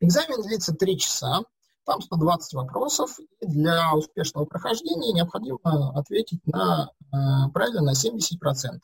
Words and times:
Экзамен 0.00 0.42
длится 0.42 0.74
3 0.74 0.98
часа, 0.98 1.42
там 1.84 2.00
120 2.00 2.54
вопросов, 2.54 3.18
и 3.40 3.46
для 3.46 3.94
успешного 3.94 4.46
прохождения 4.46 5.12
необходимо 5.12 5.58
ответить 5.94 6.40
на 6.46 6.90
э, 7.12 7.50
правильно 7.52 7.82
на 7.82 7.92
70%. 7.92 8.80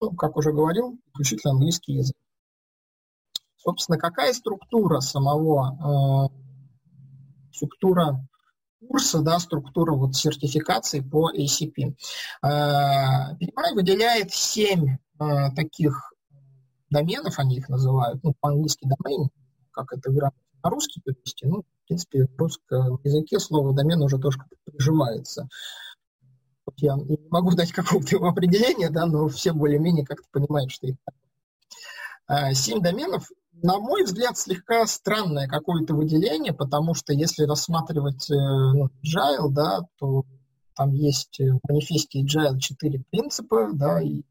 Ну, 0.00 0.10
как 0.16 0.36
уже 0.36 0.52
говорил, 0.52 0.98
исключительно 1.08 1.52
английский 1.54 1.94
язык. 1.94 2.16
Собственно, 3.56 3.98
какая 3.98 4.34
структура 4.34 5.00
самого, 5.00 6.28
э, 6.30 7.54
структура 7.54 8.26
курса, 8.86 9.22
да, 9.22 9.38
структура 9.38 9.94
вот 9.94 10.14
сертификации 10.14 11.00
по 11.00 11.30
ACP. 11.30 11.96
Э, 12.42 13.34
выделяет 13.74 14.30
7 14.30 14.88
э, 14.88 15.50
таких 15.56 16.12
доменов, 16.90 17.38
они 17.38 17.56
их 17.56 17.70
называют, 17.70 18.22
ну, 18.22 18.34
по-английски 18.40 18.86
домен, 18.86 19.30
как 19.74 19.92
это 19.92 20.10
грамотно 20.10 20.40
на 20.64 20.70
русский 20.70 21.00
перевести, 21.02 21.46
ну, 21.46 21.62
в 21.62 21.86
принципе, 21.86 22.26
в 22.26 22.38
русском 22.38 22.98
языке 23.04 23.38
слово 23.38 23.74
домен 23.74 24.00
уже 24.02 24.18
тоже. 24.18 24.38
Вот 26.66 26.74
я 26.78 26.96
не 26.96 27.18
могу 27.30 27.50
дать 27.52 27.72
какого-то 27.72 28.16
его 28.16 28.28
определения, 28.28 28.88
да, 28.88 29.04
но 29.04 29.28
все 29.28 29.52
более-менее 29.52 30.06
как-то 30.06 30.26
понимают, 30.32 30.70
что 30.70 30.86
это 30.88 30.96
а, 32.26 32.54
Семь 32.54 32.80
доменов, 32.80 33.28
на 33.52 33.78
мой 33.78 34.04
взгляд, 34.04 34.38
слегка 34.38 34.86
странное 34.86 35.46
какое-то 35.46 35.94
выделение, 35.94 36.54
потому 36.54 36.94
что 36.94 37.12
если 37.12 37.44
рассматривать 37.44 38.30
э, 38.30 38.34
ну, 38.34 38.86
Agile, 39.04 39.50
да, 39.50 39.80
то 39.98 40.24
там 40.74 40.92
есть 40.92 41.38
в 41.38 41.60
манифесте 41.68 42.22
Agile 42.22 42.58
четыре 42.58 43.04
принципа, 43.10 43.68
да, 43.74 44.00
и 44.00 44.22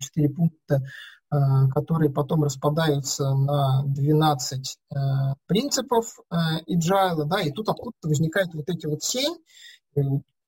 четыре 0.00 0.30
пункта 0.30 0.82
Э, 0.82 0.84
которые 1.30 2.10
потом 2.10 2.44
распадаются 2.44 3.34
на 3.34 3.82
12 3.84 4.78
э, 4.90 4.96
принципов 5.46 6.18
э, 6.30 6.34
agile, 6.66 7.24
да, 7.24 7.42
и 7.42 7.50
тут 7.50 7.68
откуда-то 7.68 8.08
возникают 8.08 8.54
вот 8.54 8.68
эти 8.68 8.86
вот 8.86 9.02
семь. 9.02 9.34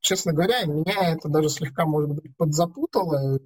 Честно 0.01 0.33
говоря, 0.33 0.65
меня 0.65 1.13
это 1.13 1.29
даже 1.29 1.51
слегка, 1.51 1.85
может 1.85 2.11
быть, 2.11 2.35
подзапутало. 2.37 3.39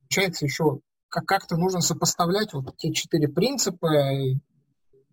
Получается, 0.00 0.46
еще 0.46 0.80
как-то 1.10 1.56
нужно 1.56 1.82
сопоставлять 1.82 2.54
вот 2.54 2.74
те 2.78 2.92
четыре 2.92 3.28
принципа, 3.28 3.90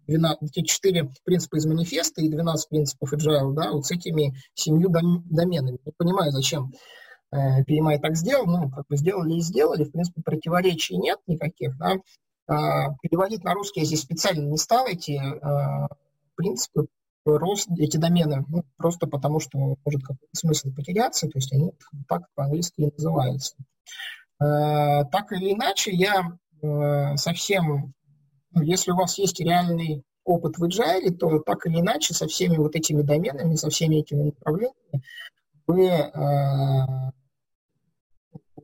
12, 0.07 0.53
те 0.53 0.63
четыре 0.63 1.11
принципа 1.25 1.57
из 1.57 1.65
манифеста 1.65 2.21
и 2.21 2.29
12 2.29 2.69
принципов 2.69 3.13
agile, 3.13 3.53
да, 3.53 3.71
вот 3.73 3.85
с 3.85 3.91
этими 3.91 4.33
семью 4.53 4.89
доменами. 4.89 5.79
Не 5.85 5.91
понимаю, 5.97 6.31
зачем 6.31 6.71
PMI 7.33 7.95
э, 7.95 7.99
так 7.99 8.15
сделал, 8.15 8.45
ну, 8.45 8.69
как 8.69 8.87
бы 8.87 8.97
сделали 8.97 9.35
и 9.35 9.41
сделали, 9.41 9.83
в 9.83 9.91
принципе, 9.91 10.21
противоречий 10.21 10.97
нет 10.97 11.19
никаких, 11.27 11.77
да. 11.77 11.97
А, 12.47 12.95
переводить 13.01 13.43
на 13.43 13.53
русский 13.53 13.81
я 13.81 13.85
здесь 13.85 14.01
специально 14.01 14.41
не 14.41 14.57
стал 14.57 14.87
эти 14.87 15.17
а, 15.17 15.87
принципы, 16.35 16.87
рост, 17.25 17.69
эти 17.77 17.97
домены, 17.97 18.43
ну, 18.47 18.63
просто 18.77 19.05
потому 19.05 19.39
что 19.39 19.59
может 19.59 20.01
какой-то 20.01 20.35
смысл 20.35 20.73
потеряться, 20.73 21.27
то 21.27 21.37
есть 21.37 21.53
они 21.53 21.71
так 22.07 22.23
по-английски 22.33 22.81
и 22.81 22.91
называются. 22.91 23.55
А, 24.39 25.03
так 25.05 25.31
или 25.31 25.53
иначе, 25.53 25.91
я 25.91 26.37
совсем, 27.15 27.93
ну, 28.51 28.61
если 28.61 28.91
у 28.91 28.95
вас 28.97 29.17
есть 29.17 29.39
реальный 29.39 30.03
опыт 30.25 30.57
в 30.57 30.63
Agile, 30.65 31.09
то 31.11 31.39
так 31.39 31.65
или 31.65 31.79
иначе 31.79 32.13
со 32.13 32.27
всеми 32.27 32.57
вот 32.57 32.75
этими 32.75 33.01
доменами, 33.01 33.55
со 33.55 33.69
всеми 33.69 34.01
этими 34.01 34.23
направлениями 34.23 35.03
вы 35.67 35.89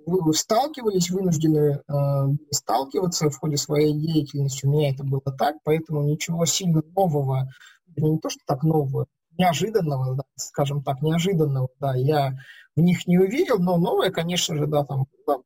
вы 0.05 0.33
сталкивались, 0.33 1.09
вынуждены 1.09 1.81
э, 1.87 2.27
сталкиваться 2.51 3.29
в 3.29 3.37
ходе 3.37 3.57
своей 3.57 3.93
деятельности. 3.93 4.65
У 4.65 4.71
меня 4.71 4.91
это 4.91 5.03
было 5.03 5.21
так, 5.21 5.57
поэтому 5.63 6.03
ничего 6.03 6.45
сильно 6.45 6.81
нового, 6.95 7.49
не 7.97 8.19
то 8.19 8.29
что 8.29 8.39
так 8.45 8.63
нового, 8.63 9.07
неожиданного, 9.37 10.15
да, 10.15 10.23
скажем 10.35 10.83
так, 10.83 11.01
неожиданного, 11.01 11.69
да, 11.79 11.95
я 11.95 12.37
в 12.75 12.81
них 12.81 13.07
не 13.07 13.17
увидел, 13.17 13.57
но 13.59 13.77
новое, 13.77 14.11
конечно 14.11 14.55
же, 14.55 14.67
да, 14.67 14.83
там 14.83 15.05
было. 15.25 15.41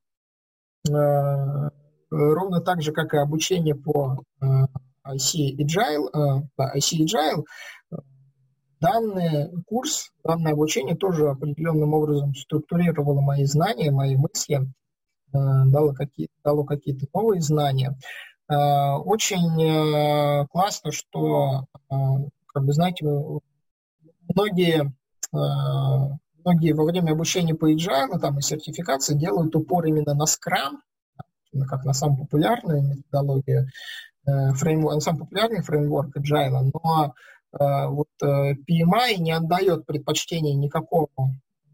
Э, 0.90 1.70
ровно 2.10 2.62
так 2.62 2.82
же, 2.82 2.92
как 2.92 3.14
и 3.14 3.18
обучение 3.18 3.76
по 3.76 4.24
э, 4.42 4.46
IC 5.08 5.58
Agile, 5.58 6.10
э, 6.14 6.78
IC 6.78 7.06
Agile, 7.06 7.44
данный 8.80 9.50
курс, 9.66 10.12
данное 10.24 10.54
обучение 10.54 10.96
тоже 10.96 11.30
определенным 11.30 11.94
образом 11.94 12.34
структурировало 12.34 13.22
мои 13.22 13.46
знания, 13.46 13.92
мои 13.92 14.16
мысли, 14.16 14.58
э, 14.58 14.62
дало, 15.34 15.94
какие, 15.94 16.30
дало 16.44 16.64
какие-то 16.64 17.06
новые 17.14 17.42
знания. 17.42 17.98
Э, 18.50 18.96
очень 18.96 19.62
э, 19.62 20.48
классно, 20.48 20.92
что, 20.92 21.66
как 21.90 22.66
бы, 22.66 22.74
знаете, 22.74 23.06
многие, 24.34 24.94
многие 25.32 26.74
во 26.74 26.86
время 26.86 27.12
обучения 27.12 27.54
по 27.54 27.72
Agile 27.72 28.18
там, 28.20 28.40
и 28.40 28.42
сертификации 28.42 29.16
делают 29.16 29.56
упор 29.56 29.86
именно 29.86 30.14
на 30.14 30.24
Scrum, 30.24 30.80
как 31.68 31.84
на 31.84 31.94
самую 31.94 32.26
популярную 32.26 32.84
методологию, 32.84 33.68
фреймворк, 34.26 35.02
самый 35.02 35.20
популярный 35.20 35.62
фреймворк 35.62 36.16
Agile, 36.18 36.72
но 36.74 37.14
вот 37.52 38.10
э, 38.22 38.54
PMI 38.54 39.16
не 39.18 39.32
отдает 39.32 39.86
предпочтения 39.86 40.54
никакому 40.54 41.10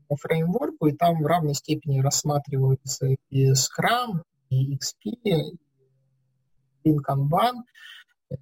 фреймворку, 0.09 0.87
и 0.87 0.93
там 0.93 1.21
в 1.21 1.25
равной 1.25 1.53
степени 1.53 1.99
рассматриваются 1.99 3.07
и 3.29 3.51
Scrum, 3.51 4.21
и 4.49 4.77
XP, 4.77 5.57
и 6.83 6.97
Kanban, 6.97 7.63
э, 8.29 8.35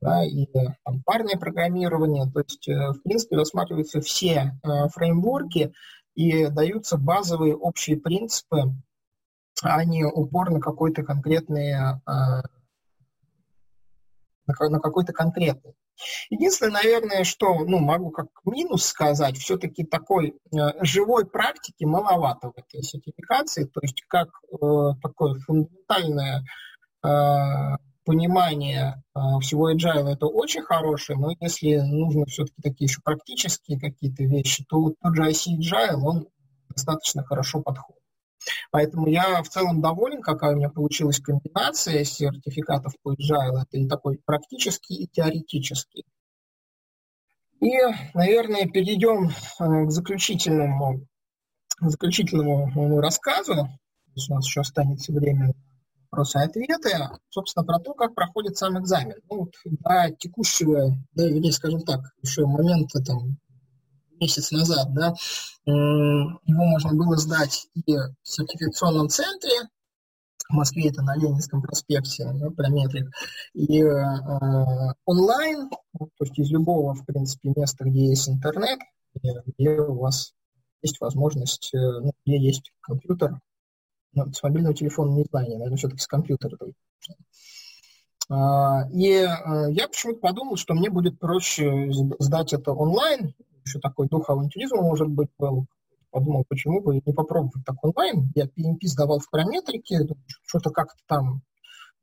да, 0.00 0.24
и 0.24 0.46
там, 0.84 1.02
парное 1.04 1.36
программирование. 1.36 2.30
То 2.30 2.40
есть, 2.40 2.68
в 2.68 3.02
принципе, 3.02 3.36
рассматриваются 3.36 4.00
все 4.00 4.52
фреймворки 4.94 5.72
и 6.14 6.46
даются 6.46 6.98
базовые 6.98 7.56
общие 7.56 7.96
принципы, 7.96 8.74
а 9.62 9.84
не 9.84 10.04
упор 10.04 10.50
на 10.50 10.60
какой-то 10.60 11.02
конкретный 11.02 11.74
на 14.46 14.80
какой-то 14.80 15.12
конкретный. 15.12 15.74
Единственное, 16.30 16.82
наверное, 16.82 17.24
что 17.24 17.64
ну, 17.64 17.78
могу 17.78 18.10
как 18.10 18.28
минус 18.44 18.84
сказать, 18.84 19.36
все-таки 19.38 19.84
такой 19.84 20.34
э, 20.52 20.84
живой 20.84 21.26
практики 21.26 21.84
маловато 21.84 22.50
в 22.50 22.58
этой 22.58 22.82
сертификации, 22.82 23.64
то 23.64 23.80
есть 23.82 24.02
как 24.08 24.28
э, 24.52 24.56
такое 25.02 25.38
фундаментальное 25.40 26.44
э, 27.04 27.08
понимание 28.04 29.02
э, 29.14 29.20
всего 29.40 29.70
agile 29.70 30.08
это 30.08 30.26
очень 30.26 30.62
хорошее, 30.62 31.18
но 31.18 31.30
если 31.40 31.76
нужно 31.76 32.24
все-таки 32.26 32.62
такие 32.62 32.86
еще 32.86 33.00
практические 33.02 33.78
какие-то 33.78 34.24
вещи, 34.24 34.64
то 34.68 34.80
вот 34.80 34.94
тот 35.02 35.14
же 35.14 35.28
IC 35.28 35.58
Agile, 35.60 36.00
он 36.02 36.28
достаточно 36.70 37.22
хорошо 37.22 37.60
подходит. 37.60 37.97
Поэтому 38.70 39.08
я 39.08 39.42
в 39.42 39.48
целом 39.48 39.80
доволен, 39.80 40.22
какая 40.22 40.54
у 40.54 40.56
меня 40.56 40.68
получилась 40.68 41.20
комбинация 41.20 42.04
сертификатов 42.04 42.94
по 43.02 43.14
agile. 43.14 43.62
Это 43.62 43.78
и 43.78 43.86
такой 43.86 44.18
практический, 44.24 45.02
и 45.02 45.08
теоретический. 45.08 46.04
И, 47.60 47.72
наверное, 48.14 48.68
перейдем 48.68 49.28
э, 49.28 49.86
к 49.86 49.90
заключительному, 49.90 51.06
заключительному 51.80 53.00
рассказу. 53.00 53.68
У 54.14 54.34
нас 54.34 54.46
еще 54.46 54.60
останется 54.60 55.12
время 55.12 55.54
вопросы 56.10 56.38
и 56.38 56.42
ответы. 56.42 56.90
Собственно, 57.30 57.64
про 57.64 57.78
то, 57.80 57.94
как 57.94 58.14
проходит 58.14 58.56
сам 58.56 58.78
экзамен. 58.78 59.16
Ну, 59.28 59.40
вот 59.40 59.54
до 59.64 60.10
текущего, 60.18 60.96
да, 61.12 61.28
или, 61.28 61.50
скажем 61.50 61.80
так, 61.82 62.00
еще 62.22 62.46
момента 62.46 63.02
там, 63.02 63.36
месяц 64.20 64.50
назад, 64.50 64.92
да, 64.94 65.14
его 65.66 66.64
можно 66.64 66.94
было 66.94 67.16
сдать 67.16 67.68
и 67.74 67.94
в 67.94 68.14
сертификационном 68.22 69.08
центре, 69.08 69.68
в 70.48 70.54
Москве 70.54 70.88
это 70.88 71.02
на 71.02 71.14
Ленинском 71.16 71.60
проспекте, 71.60 72.30
да, 72.34 72.50
Прометрик, 72.50 73.10
и 73.52 73.82
э, 73.82 74.94
онлайн, 75.04 75.68
то 75.68 76.08
есть 76.20 76.38
из 76.38 76.50
любого, 76.50 76.94
в 76.94 77.04
принципе, 77.04 77.52
места, 77.54 77.84
где 77.84 78.06
есть 78.06 78.28
интернет, 78.28 78.78
где 79.46 79.80
у 79.80 79.98
вас 79.98 80.32
есть 80.82 81.00
возможность, 81.00 81.74
э, 81.74 81.78
ну, 81.78 82.12
где 82.24 82.38
есть 82.38 82.72
компьютер, 82.80 83.38
ну, 84.14 84.32
с 84.32 84.42
мобильного 84.42 84.74
телефона 84.74 85.16
не 85.16 85.24
знаю, 85.24 85.50
наверное, 85.50 85.76
все-таки 85.76 86.00
с 86.00 86.06
компьютера. 86.06 86.56
А, 88.30 88.88
и 88.90 89.10
э, 89.10 89.26
я 89.70 89.88
почему-то 89.88 90.20
подумал, 90.20 90.56
что 90.56 90.74
мне 90.74 90.90
будет 90.90 91.18
проще 91.18 91.90
сдать 92.18 92.52
это 92.52 92.72
онлайн, 92.72 93.34
еще 93.68 93.78
такой 93.78 94.08
дух 94.08 94.28
авантюризма, 94.30 94.82
может 94.82 95.08
быть, 95.08 95.28
был. 95.38 95.66
Подумал, 96.10 96.44
почему 96.48 96.80
бы 96.80 96.94
не 97.04 97.12
попробовать 97.12 97.64
так 97.66 97.76
онлайн. 97.84 98.32
Я 98.34 98.46
PNP 98.46 98.78
сдавал 98.84 99.18
в 99.18 99.28
параметрике, 99.30 100.00
что-то 100.46 100.70
как-то 100.70 100.98
там, 101.06 101.42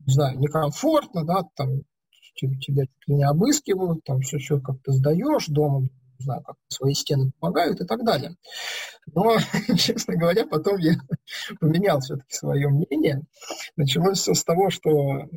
не 0.05 0.13
знаю, 0.13 0.39
некомфортно, 0.39 1.25
да, 1.25 1.43
там 1.55 1.81
тебя 2.35 2.83
не 3.07 3.23
обыскивают, 3.23 4.03
там 4.03 4.19
все, 4.19 4.37
все 4.37 4.59
как-то 4.59 4.91
сдаешь 4.91 5.47
дома, 5.47 5.81
не 5.81 6.23
знаю, 6.23 6.43
как 6.43 6.57
свои 6.67 6.93
стены 6.93 7.31
помогают 7.39 7.81
и 7.81 7.85
так 7.85 8.03
далее. 8.05 8.35
Но, 9.13 9.37
честно 9.77 10.15
говоря, 10.15 10.45
потом 10.45 10.77
я 10.77 10.95
поменял 11.59 11.99
все-таки 12.01 12.31
свое 12.35 12.67
мнение. 12.67 13.21
Началось 13.75 14.19
все 14.19 14.33
с 14.33 14.43
того, 14.43 14.69
что 14.69 14.89
э, 14.91 15.27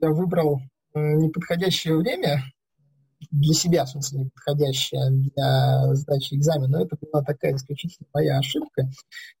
я 0.00 0.10
выбрал 0.10 0.60
неподходящее 0.94 1.96
время 1.96 2.44
для 3.30 3.54
себя, 3.54 3.84
в 3.84 3.90
смысле, 3.90 4.20
неподходящее 4.20 5.10
для 5.10 5.94
сдачи 5.94 6.34
экзамена, 6.34 6.68
но 6.68 6.84
это 6.84 6.96
была 7.00 7.22
такая 7.22 7.54
исключительно 7.54 8.08
моя 8.12 8.38
ошибка. 8.38 8.88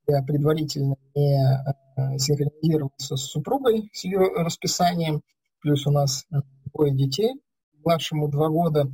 Я 0.06 0.22
предварительно 0.22 0.96
не 1.14 1.36
э, 1.36 2.18
синхронизировался 2.18 3.16
с 3.16 3.22
супругой, 3.22 3.90
с 3.92 4.04
ее 4.04 4.20
расписанием, 4.36 5.22
плюс 5.60 5.86
у 5.86 5.90
нас 5.90 6.24
двое 6.72 6.94
детей, 6.94 7.34
младшему 7.84 8.28
два 8.28 8.48
года. 8.48 8.90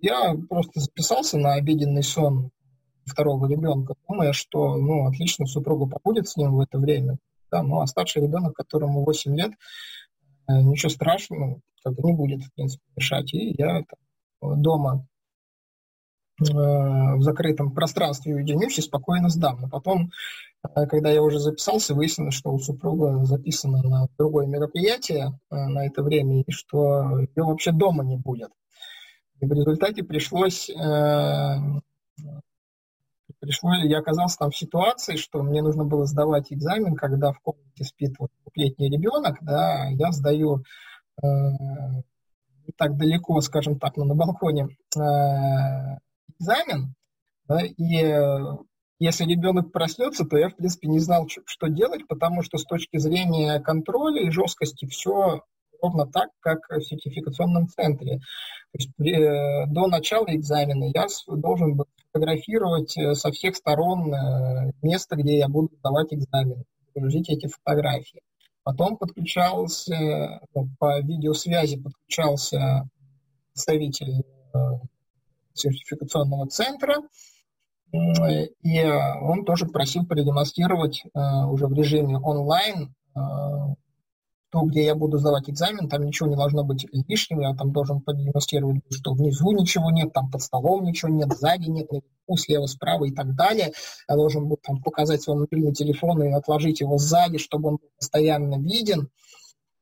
Я 0.00 0.34
просто 0.48 0.80
записался 0.80 1.38
на 1.38 1.54
обеденный 1.54 2.02
сон 2.02 2.50
второго 3.04 3.46
ребенка, 3.46 3.94
думая, 4.08 4.32
что, 4.32 4.76
ну, 4.76 5.06
отлично, 5.06 5.46
супруга 5.46 5.86
побудет 5.86 6.28
с 6.28 6.36
ним 6.36 6.56
в 6.56 6.60
это 6.60 6.78
время. 6.78 7.18
Да, 7.50 7.62
ну, 7.62 7.80
а 7.80 7.86
старший 7.86 8.22
ребенок, 8.22 8.54
которому 8.54 9.04
8 9.04 9.34
лет, 9.34 9.52
э, 10.48 10.60
ничего 10.60 10.90
страшного 10.90 11.60
как 11.82 11.94
бы 11.94 12.02
не 12.02 12.12
будет, 12.12 12.42
в 12.42 12.52
принципе, 12.54 12.84
мешать. 12.96 13.32
И 13.34 13.54
я 13.58 13.82
там, 14.40 14.62
дома 14.62 15.06
э, 16.40 16.44
в 16.44 17.22
закрытом 17.22 17.72
пространстве 17.72 18.34
уединюсь 18.34 18.78
и 18.78 18.82
спокойно 18.82 19.28
сдам. 19.28 19.60
Но 19.60 19.68
потом, 19.68 20.10
э, 20.62 20.86
когда 20.86 21.10
я 21.10 21.22
уже 21.22 21.38
записался, 21.38 21.94
выяснилось, 21.94 22.34
что 22.34 22.50
у 22.50 22.58
супруга 22.58 23.24
записано 23.24 23.82
на 23.82 24.08
другое 24.18 24.46
мероприятие 24.46 25.38
на 25.50 25.86
это 25.86 26.02
время, 26.02 26.42
и 26.42 26.50
что 26.50 27.20
ее 27.20 27.44
вообще 27.44 27.72
дома 27.72 28.04
не 28.04 28.16
будет. 28.16 28.50
И 29.40 29.46
в 29.46 29.52
результате 29.52 30.02
пришлось 30.02 30.68
пришло, 33.40 33.74
я 33.74 33.98
оказался 33.98 34.38
там 34.38 34.50
в 34.50 34.56
ситуации, 34.56 35.16
что 35.16 35.42
мне 35.42 35.62
нужно 35.62 35.84
было 35.84 36.06
сдавать 36.06 36.52
экзамен, 36.52 36.94
когда 36.94 37.32
в 37.32 37.40
комнате 37.40 37.84
спит 37.84 38.14
вот 38.18 38.30
двухлетний 38.42 38.90
ребенок, 38.90 39.38
да, 39.42 39.88
я 39.90 40.12
сдаю 40.12 40.58
э, 40.58 40.62
не 41.22 42.72
так 42.76 42.96
далеко, 42.96 43.40
скажем 43.40 43.78
так, 43.78 43.96
но 43.96 44.04
на 44.04 44.14
балконе 44.14 44.68
э, 44.96 45.00
экзамен, 46.38 46.94
да, 47.46 47.60
и 47.62 48.02
э, 48.02 48.56
если 49.00 49.24
ребенок 49.24 49.72
проснется, 49.72 50.24
то 50.24 50.36
я, 50.36 50.48
в 50.48 50.56
принципе, 50.56 50.88
не 50.88 50.98
знал, 50.98 51.28
что 51.28 51.68
делать, 51.68 52.06
потому 52.08 52.42
что 52.42 52.58
с 52.58 52.64
точки 52.64 52.98
зрения 52.98 53.60
контроля 53.60 54.22
и 54.22 54.30
жесткости 54.30 54.86
все 54.86 55.42
ровно 55.80 56.06
так, 56.06 56.30
как 56.40 56.58
в 56.68 56.82
сертификационном 56.82 57.68
центре. 57.68 58.18
То 58.18 58.78
есть 58.78 58.90
э, 59.00 59.66
до 59.68 59.86
начала 59.86 60.26
экзамена 60.28 60.90
я 60.92 61.06
должен 61.28 61.76
был 61.76 61.86
фотографировать 62.12 62.96
э, 62.98 63.14
со 63.14 63.30
всех 63.30 63.56
сторон 63.56 64.12
э, 64.12 64.72
место, 64.82 65.16
где 65.16 65.38
я 65.38 65.48
буду 65.48 65.70
сдавать 65.78 66.12
экзамен, 66.12 66.64
загрузить 66.94 67.30
эти 67.30 67.46
фотографии. 67.46 68.20
Потом 68.68 68.98
подключался, 68.98 70.42
ну, 70.54 70.68
по 70.78 71.00
видеосвязи 71.00 71.80
подключался 71.80 72.86
представитель 73.54 74.22
сертификационного 75.54 76.48
центра, 76.48 76.96
и 77.90 78.84
он 79.22 79.46
тоже 79.46 79.64
просил 79.64 80.04
продемонстрировать 80.04 81.02
уже 81.14 81.66
в 81.66 81.72
режиме 81.72 82.18
онлайн 82.18 82.94
то, 84.50 84.62
где 84.62 84.84
я 84.84 84.94
буду 84.94 85.18
сдавать 85.18 85.50
экзамен, 85.50 85.88
там 85.88 86.04
ничего 86.04 86.28
не 86.28 86.36
должно 86.36 86.64
быть 86.64 86.86
лишнего, 86.92 87.42
я 87.42 87.54
там 87.54 87.72
должен 87.72 88.00
продемонстрировать, 88.00 88.82
что 88.90 89.12
внизу 89.12 89.52
ничего 89.52 89.90
нет, 89.90 90.12
там 90.12 90.30
под 90.30 90.42
столом 90.42 90.84
ничего 90.84 91.10
нет, 91.10 91.30
сзади 91.36 91.68
нет, 91.68 91.90
наверху, 91.90 92.36
слева, 92.36 92.66
справа 92.66 93.04
и 93.04 93.10
так 93.10 93.34
далее. 93.34 93.72
Я 94.08 94.16
должен 94.16 94.48
был 94.48 94.58
там 94.62 94.82
показать 94.82 95.22
свой 95.22 95.36
мобильный 95.36 95.74
телефон 95.74 96.22
и 96.22 96.32
отложить 96.32 96.80
его 96.80 96.96
сзади, 96.98 97.38
чтобы 97.38 97.68
он 97.68 97.76
был 97.76 97.90
постоянно 97.98 98.58
виден. 98.58 99.10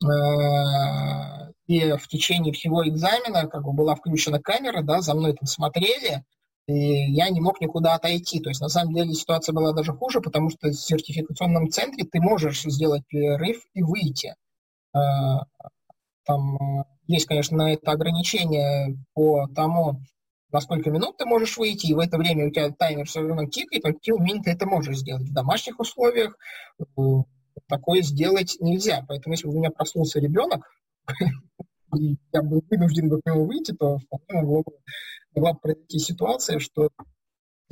Э, 0.05 1.53
и 1.67 1.93
в 1.93 2.09
течение 2.09 2.53
всего 2.53 2.87
экзамена 2.89 3.47
как 3.49 3.65
бы 3.65 3.73
была 3.73 3.95
включена 3.95 4.41
камера, 4.41 4.83
да, 4.83 5.01
за 5.01 5.15
мной 5.15 5.35
там 5.35 5.47
смотрели, 5.47 6.25
и 6.67 7.13
я 7.13 7.31
не 7.31 7.41
мог 7.41 7.61
никуда 7.61 7.95
отойти. 7.95 8.41
То 8.41 8.51
есть, 8.51 8.61
на 8.61 8.69
самом 8.69 8.95
деле, 8.95 9.15
ситуация 9.15 9.53
была 9.53 9.73
даже 9.73 9.93
хуже, 9.93 10.21
потому 10.21 10.51
что 10.51 10.69
в 10.69 10.75
сертификационном 10.75 11.71
центре 11.71 12.05
ты 12.05 12.21
можешь 12.21 12.63
сделать 12.63 13.03
перерыв 13.07 13.63
и 13.75 13.83
выйти. 13.83 14.35
Э, 14.97 15.41
там 16.25 16.57
э, 16.57 16.85
есть, 17.07 17.27
конечно, 17.27 17.57
на 17.57 17.73
это 17.73 17.93
ограничение 17.93 18.97
по 19.15 19.47
тому, 19.49 20.01
на 20.53 20.61
сколько 20.61 20.91
минут 20.91 21.17
ты 21.19 21.27
можешь 21.27 21.57
выйти, 21.57 21.87
и 21.87 21.95
в 21.95 21.99
это 21.99 22.17
время 22.17 22.47
у 22.47 22.51
тебя 22.51 22.71
таймер 22.71 23.07
все 23.07 23.21
равно 23.21 23.47
тикает, 23.47 23.85
но 23.85 23.93
какие 23.93 24.19
минут 24.19 24.45
ты 24.45 24.53
это 24.53 24.67
можешь 24.67 24.99
сделать. 24.99 25.29
В 25.29 25.35
домашних 25.35 25.79
условиях 25.79 26.37
э, 26.79 27.03
такое 27.69 28.03
сделать 28.03 28.57
нельзя. 28.61 29.05
Поэтому 29.09 29.35
если 29.35 29.49
у 29.49 29.53
меня 29.53 29.71
проснулся 29.71 30.19
ребенок, 30.19 30.67
и 31.99 32.17
я 32.33 32.43
был 32.43 32.65
вынужден 32.71 33.09
бы 33.09 33.21
к 33.21 33.27
нему 33.27 33.47
выйти, 33.47 33.73
то 33.73 33.99
вполне 33.99 34.47
бы, 34.47 34.63
могла 35.35 35.55
произойти 35.55 35.99
ситуация, 35.99 36.59
что 36.59 36.91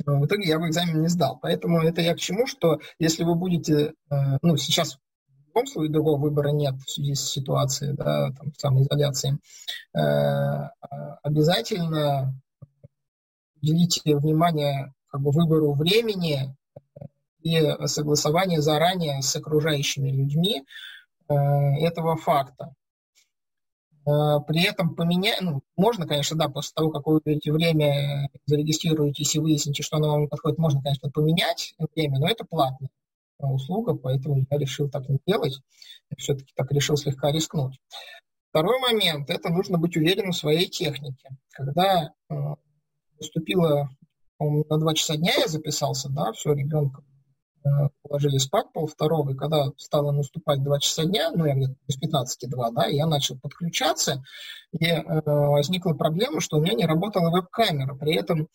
в 0.05 0.25
итоге 0.25 0.49
я 0.49 0.59
бы 0.59 0.67
экзамен 0.67 1.01
не 1.01 1.07
сдал. 1.07 1.39
Поэтому 1.41 1.81
это 1.81 2.01
я 2.01 2.13
к 2.13 2.19
чему, 2.19 2.45
что 2.45 2.79
если 2.99 3.23
вы 3.23 3.35
будете, 3.35 3.93
ну, 4.41 4.57
сейчас 4.57 4.99
любом 5.55 5.67
случае 5.67 5.93
другого 5.93 6.19
выбора 6.19 6.49
нет 6.49 6.75
в 6.75 6.89
связи 6.89 7.15
с 7.15 7.29
ситуацией, 7.29 7.93
да, 7.93 8.31
там, 8.31 8.53
самоизоляции, 8.57 9.39
э, 9.93 9.99
обязательно 11.23 12.33
уделите 13.61 14.17
внимание 14.17 14.93
как 15.07 15.21
бы, 15.21 15.31
выбору 15.31 15.73
времени 15.73 16.55
и 17.41 17.61
согласованию 17.85 18.61
заранее 18.61 19.21
с 19.21 19.35
окружающими 19.35 20.09
людьми 20.09 20.65
э, 21.29 21.33
этого 21.33 22.17
факта. 22.17 22.73
Э, 24.05 24.39
при 24.45 24.67
этом 24.67 24.93
поменять, 24.93 25.39
ну, 25.41 25.61
можно, 25.77 26.05
конечно, 26.05 26.37
да, 26.37 26.49
после 26.49 26.73
того, 26.75 26.91
как 26.91 27.07
вы 27.07 27.13
выберете 27.13 27.53
время, 27.53 28.29
зарегистрируетесь 28.45 29.35
и 29.35 29.39
выясните, 29.39 29.83
что 29.83 29.97
оно 29.97 30.09
вам 30.09 30.27
подходит, 30.27 30.57
можно, 30.57 30.81
конечно, 30.81 31.09
поменять 31.09 31.75
время, 31.95 32.19
но 32.19 32.27
это 32.27 32.43
платно 32.43 32.89
услуга, 33.39 33.95
поэтому 33.95 34.45
я 34.49 34.57
решил 34.57 34.89
так 34.89 35.07
не 35.09 35.19
делать. 35.25 35.59
Я 36.09 36.17
все-таки 36.17 36.51
так 36.55 36.71
решил 36.71 36.97
слегка 36.97 37.31
рискнуть. 37.31 37.79
Второй 38.49 38.79
момент– 38.79 39.29
это 39.31 39.49
нужно 39.49 39.77
быть 39.77 39.97
уверенным 39.97 40.31
в 40.31 40.37
своей 40.37 40.67
технике. 40.67 41.29
Когда 41.51 42.13
э, 42.29 42.35
наступило, 43.19 43.89
на 44.39 44.77
два 44.77 44.93
часа 44.93 45.17
дня 45.17 45.33
я 45.37 45.47
записался, 45.47 46.09
да, 46.09 46.31
все, 46.31 46.53
ребенка 46.53 47.03
э, 47.65 47.69
положили 48.01 48.37
спать 48.37 48.71
пол 48.71 48.87
второго, 48.87 49.31
и 49.31 49.35
когда 49.35 49.71
стало 49.75 50.11
наступать 50.11 50.63
два 50.63 50.79
часа 50.79 51.03
дня, 51.03 51.31
ну, 51.31 51.45
я 51.45 51.53
где-то 51.53 51.75
без 51.85 51.97
15 51.97 52.49
два, 52.49 52.71
да, 52.71 52.85
я 52.85 53.05
начал 53.05 53.37
подключаться, 53.37 54.23
и 54.71 54.85
э, 54.85 55.21
возникла 55.25 55.93
проблема, 55.93 56.39
что 56.39 56.57
у 56.57 56.61
меня 56.61 56.75
не 56.75 56.85
работала 56.85 57.31
веб-камера. 57.31 57.93
При 57.95 58.15
этом 58.15 58.47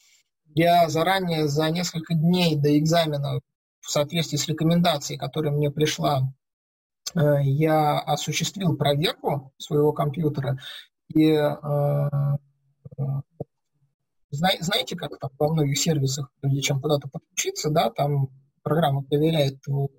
я 0.55 0.89
заранее 0.89 1.47
за 1.47 1.69
несколько 1.71 2.15
дней 2.15 2.57
до 2.57 2.77
экзамена 2.79 3.41
в 3.81 3.91
соответствии 3.91 4.37
с 4.37 4.49
рекомендацией, 4.49 5.19
которая 5.19 5.53
мне 5.53 5.71
пришла, 5.71 6.33
э, 7.15 7.43
я 7.43 7.99
осуществил 7.99 8.77
проверку 8.77 9.53
своего 9.59 9.93
компьютера. 9.93 10.59
И 11.15 11.27
э, 11.27 11.57
э, 12.99 13.03
знаете, 14.31 14.97
как 14.97 15.19
там 15.19 15.31
во 15.39 15.53
многих 15.53 15.79
сервисах, 15.79 16.31
прежде 16.41 16.61
чем 16.61 16.81
куда-то 16.81 17.09
подключиться, 17.09 17.71
да, 17.71 17.91
там 17.91 18.29
программа 18.63 19.03
проверяет 19.03 19.59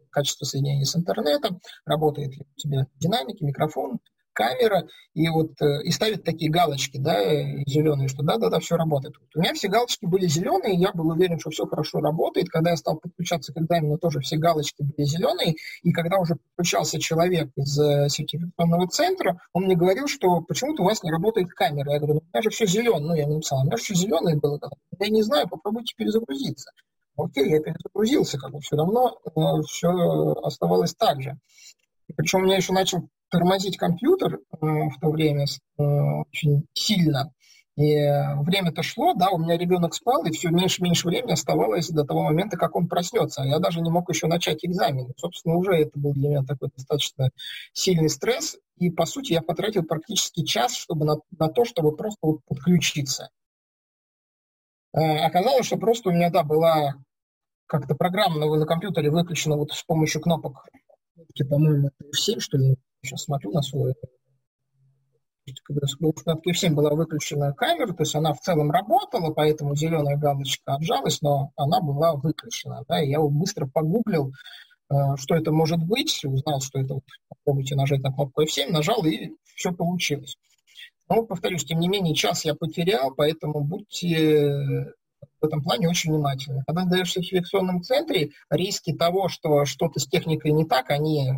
качество 0.10 0.46
соединения 0.46 0.86
с 0.86 0.96
интернетом, 0.96 1.60
работает 1.86 2.38
ли 2.38 2.46
у 2.56 2.60
тебя 2.60 2.88
динамики, 2.96 3.44
микрофон, 3.44 4.00
камера, 4.42 4.88
и 5.14 5.28
вот 5.30 5.52
э, 5.62 5.84
и 5.84 5.92
ставит 5.92 6.24
такие 6.24 6.50
галочки, 6.50 6.98
да, 6.98 7.22
зеленые, 7.68 8.08
что 8.08 8.24
да-да-да, 8.24 8.60
все 8.60 8.76
работает. 8.76 9.16
Вот 9.20 9.30
у 9.36 9.40
меня 9.40 9.54
все 9.54 9.68
галочки 9.68 10.06
были 10.06 10.26
зеленые, 10.28 10.76
я 10.76 10.92
был 10.94 11.10
уверен, 11.10 11.40
что 11.40 11.52
все 11.52 11.66
хорошо 11.66 12.00
работает. 12.00 12.50
Когда 12.50 12.72
я 12.72 12.78
стал 12.78 12.98
подключаться 12.98 13.54
к 13.54 13.58
экзамену, 13.58 13.98
тоже 13.98 14.20
все 14.22 14.38
галочки 14.38 14.82
были 14.82 15.06
зеленые, 15.06 15.56
и 15.84 15.92
когда 15.92 16.18
уже 16.18 16.36
подключался 16.36 17.00
человек 17.00 17.52
из 17.56 17.80
э, 17.80 18.10
сертификационного 18.10 18.88
центра, 18.88 19.40
он 19.54 19.66
мне 19.66 19.76
говорил, 19.76 20.08
что 20.08 20.42
почему-то 20.42 20.84
у 20.84 20.86
вас 20.86 21.04
не 21.04 21.12
работает 21.12 21.50
камера. 21.52 21.92
Я 21.92 22.00
говорю, 22.00 22.16
ну 22.16 22.22
у 22.22 22.34
меня 22.34 22.42
же 22.42 22.50
все 22.50 22.66
зеленое, 22.66 23.02
ну 23.02 23.16
я 23.16 23.28
написал, 23.28 23.62
у 23.62 23.66
меня 23.66 23.78
же 23.78 23.84
все 23.84 23.96
зеленое 23.96 24.38
было. 24.38 24.60
Я 25.00 25.10
не 25.10 25.22
знаю, 25.22 25.48
попробуйте 25.48 25.94
перезагрузиться. 25.96 26.72
Окей, 27.18 27.50
я 27.50 27.60
перезагрузился, 27.60 28.40
как 28.40 28.52
бы 28.52 28.60
все 28.62 28.76
равно 28.76 29.20
э, 29.26 29.62
все 29.68 29.90
оставалось 30.44 30.96
так 30.96 31.22
же. 31.22 31.38
Причем 32.16 32.44
меня 32.44 32.58
еще 32.58 32.74
начал 32.74 33.08
тормозить 33.32 33.78
компьютер 33.78 34.36
э, 34.36 34.56
в 34.62 35.00
то 35.00 35.10
время 35.10 35.46
э, 35.46 35.84
очень 35.84 36.68
сильно. 36.74 37.34
И 37.78 37.96
время-то 38.42 38.84
шло, 38.84 39.14
да, 39.14 39.30
у 39.30 39.38
меня 39.38 39.58
ребенок 39.58 39.96
спал, 39.96 40.26
и 40.26 40.32
все 40.32 40.50
меньше-меньше 40.50 41.08
времени 41.08 41.32
оставалось 41.32 41.90
до 41.90 42.04
того 42.04 42.24
момента, 42.24 42.58
как 42.58 42.76
он 42.76 42.88
проснется. 42.88 43.42
А 43.42 43.46
я 43.46 43.60
даже 43.60 43.80
не 43.80 43.90
мог 43.90 44.10
еще 44.10 44.28
начать 44.28 44.64
экзамен. 44.66 45.14
Собственно, 45.18 45.56
уже 45.56 45.74
это 45.76 45.98
был 45.98 46.14
для 46.14 46.30
меня 46.30 46.44
такой 46.44 46.70
достаточно 46.76 47.30
сильный 47.72 48.10
стресс. 48.10 48.58
И, 48.78 48.90
по 48.90 49.06
сути, 49.06 49.34
я 49.34 49.42
потратил 49.42 49.84
практически 49.84 50.44
час 50.44 50.76
чтобы 50.76 51.06
на, 51.06 51.16
на 51.40 51.48
то, 51.48 51.64
чтобы 51.64 51.96
просто 51.96 52.20
вот 52.22 52.40
подключиться. 52.46 53.30
Э, 54.94 55.20
оказалось, 55.26 55.66
что 55.66 55.78
просто 55.78 56.10
у 56.10 56.12
меня, 56.12 56.30
да, 56.30 56.44
была 56.44 56.96
как-то 57.68 57.96
программа 57.96 58.38
на, 58.38 58.54
на 58.54 58.66
компьютере 58.66 59.10
выключена 59.10 59.56
вот 59.56 59.72
с 59.72 59.84
помощью 59.84 60.22
кнопок, 60.22 60.66
по-моему, 61.50 61.90
F7, 62.14 62.40
что 62.40 62.58
ли, 62.58 62.76
Сейчас 63.04 63.24
смотрю 63.24 63.52
на 63.52 63.62
свой 63.62 63.94
когда 65.64 65.88
у 66.00 66.14
вкладки 66.14 66.54
7 66.54 66.74
была 66.76 66.92
выключена 66.92 67.54
камера, 67.54 67.94
то 67.94 68.04
есть 68.04 68.16
она 68.16 68.34
в 68.34 68.40
целом 68.42 68.72
работала, 68.72 69.34
поэтому 69.34 69.76
зеленая 69.76 70.18
галочка 70.18 70.76
отжалась, 70.76 71.22
но 71.22 71.52
она 71.56 71.82
была 71.82 72.14
выключена. 72.16 72.84
Да, 72.88 73.02
и 73.02 73.10
я 73.10 73.20
быстро 73.20 73.68
погуглил, 73.68 74.34
э, 74.90 74.96
что 75.18 75.36
это 75.36 75.52
может 75.52 75.80
быть, 75.80 76.24
узнал, 76.24 76.62
что 76.62 76.80
это, 76.80 77.00
попробуйте 77.28 77.76
нажать 77.76 78.02
на 78.02 78.14
кнопку 78.14 78.44
F7, 78.44 78.70
нажал, 78.70 79.04
и 79.06 79.32
все 79.56 79.72
получилось. 79.72 80.38
Но, 81.10 81.24
повторюсь, 81.24 81.66
тем 81.66 81.80
не 81.80 81.90
менее, 81.90 82.16
час 82.16 82.46
я 82.46 82.56
потерял, 82.56 83.14
поэтому 83.14 83.62
будьте 83.62 84.94
в 85.42 85.46
этом 85.46 85.62
плане 85.62 85.90
очень 85.90 86.12
внимательны. 86.14 86.64
Когда 86.66 86.86
даешь 86.86 87.10
в 87.10 87.14
сертификационном 87.14 87.84
центре, 87.84 88.32
риски 88.50 88.94
того, 88.94 89.28
что 89.28 89.66
что-то 89.66 90.00
с 90.00 90.08
техникой 90.08 90.52
не 90.52 90.66
так, 90.66 90.90
они, 90.90 91.30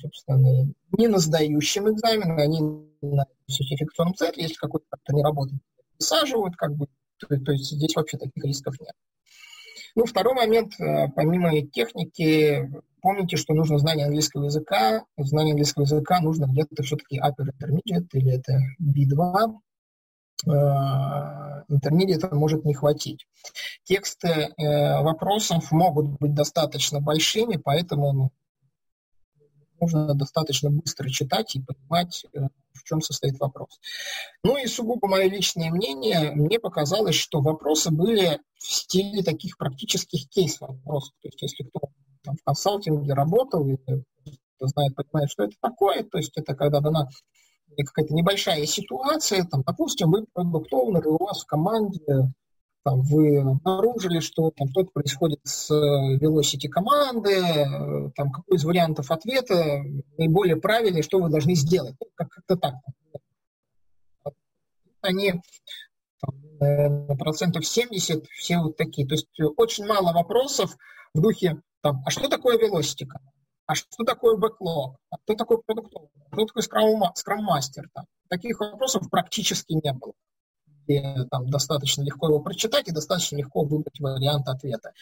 собственно, 0.00 0.72
не 0.96 1.08
на 1.08 1.18
сдающем 1.18 1.90
экзамене, 1.90 2.42
они 2.42 2.60
на 3.02 3.26
сертификационном 3.46 4.14
центре, 4.14 4.42
если 4.44 4.56
какой-то 4.56 4.86
не 5.10 5.22
работает, 5.22 5.60
высаживают, 5.98 6.56
как 6.56 6.76
бы, 6.76 6.86
то, 7.18 7.26
то 7.28 7.52
есть 7.52 7.70
здесь 7.70 7.94
вообще 7.96 8.18
таких 8.18 8.44
рисков 8.44 8.78
нет. 8.80 8.94
Ну, 9.94 10.04
второй 10.04 10.34
момент, 10.34 10.78
э, 10.80 11.08
помимо 11.14 11.60
техники, 11.72 12.70
помните, 13.00 13.36
что 13.36 13.54
нужно 13.54 13.78
знание 13.78 14.06
английского 14.06 14.44
языка. 14.44 15.04
Знание 15.16 15.52
английского 15.52 15.82
языка 15.82 16.20
нужно 16.20 16.46
где-то 16.46 16.82
все-таки 16.82 17.18
upper 17.18 17.46
intermediate 17.46 18.08
или 18.12 18.36
это 18.36 18.58
B2. 18.80 19.58
Э, 20.46 21.64
интермедиата 21.68 22.34
может 22.34 22.64
не 22.64 22.74
хватить. 22.74 23.26
Тексты 23.84 24.28
э, 24.28 25.02
вопросов 25.02 25.70
могут 25.72 26.18
быть 26.18 26.34
достаточно 26.34 27.00
большими, 27.00 27.56
поэтому 27.56 28.12
ну, 28.12 28.30
нужно 29.80 30.14
достаточно 30.14 30.70
быстро 30.70 31.08
читать 31.08 31.56
и 31.56 31.62
понимать, 31.62 32.26
э, 32.32 32.40
в 32.72 32.84
чем 32.84 33.00
состоит 33.00 33.38
вопрос. 33.38 33.80
Ну 34.42 34.56
и 34.56 34.66
сугубо 34.66 35.08
мое 35.08 35.28
личное 35.28 35.70
мнение, 35.70 36.32
мне 36.32 36.58
показалось, 36.58 37.14
что 37.14 37.40
вопросы 37.40 37.90
были 37.90 38.40
в 38.56 38.62
стиле 38.62 39.22
таких 39.22 39.56
практических 39.58 40.28
кейс-вопросов. 40.28 41.14
То 41.22 41.28
есть 41.28 41.42
если 41.42 41.64
кто 41.64 41.80
там, 42.22 42.36
в 42.36 42.44
консалтинге 42.44 43.14
работал 43.14 43.66
или 43.66 44.04
знает, 44.60 44.94
понимает, 44.94 45.30
что 45.30 45.44
это 45.44 45.54
такое, 45.60 46.02
то 46.02 46.18
есть 46.18 46.36
это 46.36 46.54
когда 46.54 46.80
дана 46.80 47.08
какая-то 47.76 48.12
небольшая 48.12 48.64
ситуация, 48.66 49.44
там, 49.44 49.62
допустим, 49.62 50.10
вы 50.10 50.26
продукт-оунер, 50.32 51.04
и 51.04 51.10
у 51.10 51.18
вас 51.18 51.42
в 51.42 51.46
команде 51.46 52.32
там, 52.88 53.02
вы 53.02 53.38
обнаружили, 53.38 54.20
что 54.20 54.50
там 54.50 54.68
что-то 54.70 54.90
происходит 54.94 55.40
с 55.44 55.70
э, 55.70 56.16
velocity 56.18 56.68
команды, 56.68 57.34
э, 57.34 58.10
там, 58.16 58.32
какой 58.32 58.56
из 58.56 58.64
вариантов 58.64 59.10
ответа 59.10 59.82
наиболее 60.16 60.56
правильный, 60.56 61.02
что 61.02 61.20
вы 61.20 61.28
должны 61.28 61.54
сделать. 61.54 61.94
Ну, 62.00 62.06
как- 62.14 62.30
как-то 62.30 62.56
так. 62.56 62.74
Они 65.02 65.34
там, 66.22 67.18
процентов 67.18 67.66
70 67.66 68.26
все 68.28 68.58
вот 68.58 68.78
такие. 68.78 69.06
То 69.06 69.16
есть 69.16 69.28
очень 69.58 69.84
мало 69.84 70.14
вопросов 70.14 70.74
в 71.12 71.20
духе, 71.20 71.60
там, 71.82 72.02
а 72.06 72.10
что 72.10 72.28
такое 72.28 72.56
velocity 72.56 73.06
а 73.66 73.74
что 73.74 74.02
такое 74.02 74.38
бэклог, 74.38 74.96
а 75.10 75.18
кто 75.18 75.34
такой 75.34 75.58
продуктовый, 75.62 76.08
кто 76.32 76.46
такой 76.46 76.62
скрам-мастер. 76.62 77.90
Таких 78.30 78.60
вопросов 78.60 79.10
практически 79.10 79.74
не 79.74 79.92
было. 79.92 80.14
И, 80.88 81.00
там 81.30 81.48
достаточно 81.50 82.02
легко 82.02 82.28
его 82.28 82.40
прочитать 82.40 82.88
и 82.88 82.92
достаточно 82.92 83.36
легко 83.36 83.62
выбрать 83.62 84.00
вариант 84.00 84.48
ответа. 84.48 84.92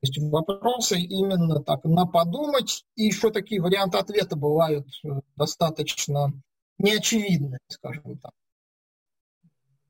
То 0.00 0.06
есть 0.06 0.18
вопросы 0.18 0.98
именно 1.00 1.60
так 1.60 1.84
на 1.84 2.06
подумать, 2.06 2.84
и 2.96 3.04
еще 3.04 3.30
такие 3.30 3.60
варианты 3.60 3.98
ответа 3.98 4.36
бывают 4.36 4.86
э, 5.04 5.08
достаточно 5.36 6.32
неочевидные, 6.78 7.58
скажем 7.68 8.18
так. 8.18 8.32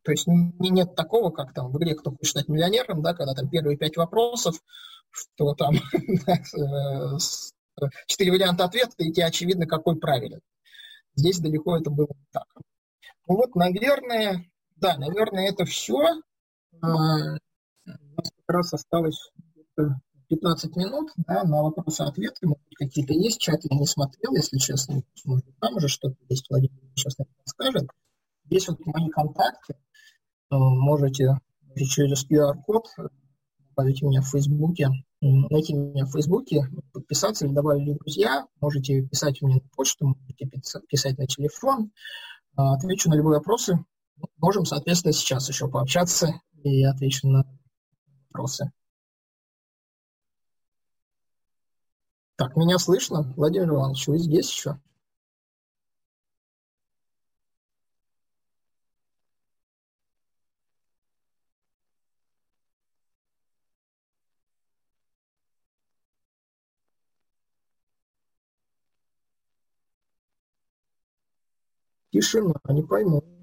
То 0.03 0.13
есть 0.13 0.27
не, 0.27 0.71
нет 0.71 0.95
такого, 0.95 1.31
как 1.31 1.53
там 1.53 1.71
в 1.71 1.79
игре 1.79 1.95
«Кто 1.95 2.11
хочет 2.11 2.27
стать 2.27 2.49
миллионером», 2.49 3.03
да, 3.03 3.13
когда 3.13 3.35
там 3.35 3.49
первые 3.51 3.77
пять 3.77 3.97
вопросов, 3.99 4.57
что 5.11 5.55
там 5.55 5.75
э, 6.27 7.19
четыре 8.07 8.33
варианта 8.33 8.65
ответа, 8.65 8.93
и 8.99 9.13
тебе 9.13 9.27
очевидно, 9.27 9.67
какой 9.67 9.97
правильный. 9.97 10.41
Здесь 11.15 11.39
далеко 11.39 11.77
это 11.77 11.91
было 11.91 12.09
не 12.09 12.27
так. 12.33 12.47
Ну 13.27 13.37
вот, 13.37 13.55
наверное, 13.55 14.47
да, 14.81 14.97
наверное, 14.97 15.51
это 15.51 15.65
все. 15.65 15.99
А, 16.81 16.87
у 16.87 17.37
нас 17.87 18.31
как 18.37 18.49
раз 18.49 18.73
осталось 18.73 19.33
15 20.29 20.77
минут 20.77 21.11
да, 21.17 21.45
на 21.45 21.63
вопросы-ответы. 21.63 22.47
Может 22.47 22.65
какие-то 22.77 23.15
есть, 23.15 23.41
чат 23.41 23.61
я 23.65 23.79
не 23.79 23.87
смотрел, 23.87 24.35
если 24.35 24.59
честно. 24.59 25.03
Может, 25.25 25.47
там 25.61 25.77
уже 25.77 25.89
что-то 25.89 26.17
есть, 26.29 26.49
Владимир 26.51 26.81
сейчас 26.95 27.17
расскажет. 27.45 27.89
Здесь 28.45 28.69
вот 28.69 28.79
мои 28.87 29.09
контакты. 29.11 29.75
Можете 30.51 31.39
через 31.77 32.27
QR-код 32.27 32.87
добавить 33.71 34.03
меня 34.03 34.23
в 34.23 34.29
Фейсбуке 34.29 34.89
найти 35.21 35.75
меня 35.75 36.05
в 36.05 36.13
Фейсбуке, 36.13 36.69
подписаться 36.93 37.47
или 37.47 37.53
добавить 37.53 37.89
в 37.89 37.99
друзья. 37.99 38.47
Можете 38.61 39.03
писать 39.03 39.43
мне 39.43 39.55
на 39.55 39.69
почту, 39.75 40.07
можете 40.07 40.47
писать 40.89 41.19
на 41.19 41.27
телефон. 41.27 41.91
А, 42.57 42.75
отвечу 42.75 43.11
на 43.11 43.15
любые 43.15 43.39
вопросы. 43.39 43.85
Можем, 44.39 44.65
соответственно, 44.65 45.13
сейчас 45.13 45.49
еще 45.49 45.69
пообщаться 45.69 46.41
и 46.63 46.85
отвечу 46.85 47.29
на 47.29 47.45
вопросы. 48.31 48.71
Так, 52.37 52.57
меня 52.57 52.79
слышно? 52.79 53.33
Владимир 53.37 53.71
Иванович, 53.71 54.07
вы 54.07 54.19
здесь 54.19 54.51
еще? 54.51 54.81
Тишина, 72.11 72.55
не 72.69 72.83
пойму. 72.83 73.38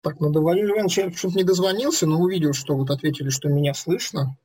Так, 0.00 0.20
ну 0.20 0.30
до 0.30 0.40
Валерия 0.40 0.74
Ивановича 0.74 1.02
я 1.02 1.10
почему-то 1.10 1.38
не 1.38 1.44
дозвонился, 1.44 2.06
но 2.06 2.20
увидел, 2.20 2.52
что 2.52 2.76
вот 2.76 2.90
ответили, 2.90 3.30
что 3.30 3.48
меня 3.48 3.74
слышно. 3.74 4.36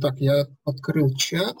Так, 0.00 0.20
я 0.20 0.46
открыл 0.64 1.14
чат. 1.14 1.56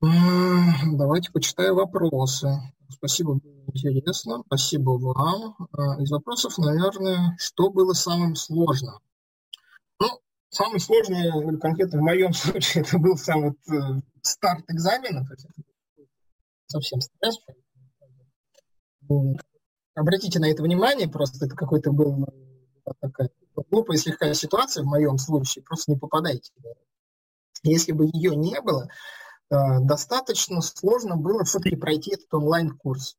Давайте 0.00 1.32
почитаю 1.32 1.74
вопросы. 1.74 2.48
Спасибо, 2.88 3.34
было 3.34 3.64
интересно. 3.72 4.42
Спасибо 4.46 4.90
вам. 4.90 5.56
А, 5.72 6.00
из 6.00 6.10
вопросов, 6.10 6.56
наверное, 6.58 7.36
что 7.38 7.70
было 7.70 7.92
самым 7.92 8.36
сложным? 8.36 9.00
Ну, 9.98 10.06
самое 10.50 10.78
сложное, 10.78 11.58
конкретно 11.58 11.98
в 11.98 12.02
моем 12.02 12.32
случае, 12.34 12.84
это 12.84 12.98
был 12.98 13.16
сам 13.16 13.42
вот 13.42 13.74
э, 13.74 14.00
старт 14.22 14.64
экзамена. 14.68 15.26
То 15.26 15.34
есть 15.34 15.46
совсем 16.66 17.00
стресс 17.00 17.38
обратите 19.96 20.38
на 20.38 20.48
это 20.48 20.62
внимание, 20.62 21.08
просто 21.08 21.44
это 21.44 21.56
какой-то 21.56 21.90
был 21.90 22.28
такая 23.00 23.30
глупая 23.70 23.96
слегка 23.96 24.32
ситуация 24.34 24.84
в 24.84 24.86
моем 24.86 25.18
случае, 25.18 25.64
просто 25.64 25.90
не 25.90 25.98
попадайте. 25.98 26.52
Если 27.64 27.90
бы 27.90 28.08
ее 28.12 28.36
не 28.36 28.60
было, 28.60 28.88
э, 29.50 29.54
достаточно 29.80 30.60
сложно 30.60 31.16
было 31.16 31.42
все-таки 31.44 31.74
пройти 31.74 32.14
этот 32.14 32.32
онлайн-курс. 32.32 33.16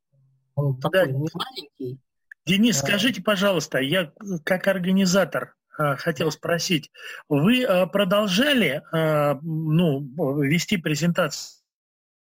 Он 0.56 0.80
такой 0.80 1.12
не 1.12 1.30
маленький, 1.34 2.00
Денис, 2.46 2.80
скажите, 2.80 3.22
пожалуйста, 3.22 3.80
я 3.80 4.14
как 4.46 4.68
организатор 4.68 5.56
хотел 5.70 6.32
спросить, 6.32 6.90
вы 7.28 7.68
продолжали 7.92 8.82
ну, 9.44 10.42
вести 10.42 10.78
презентацию? 10.78 11.62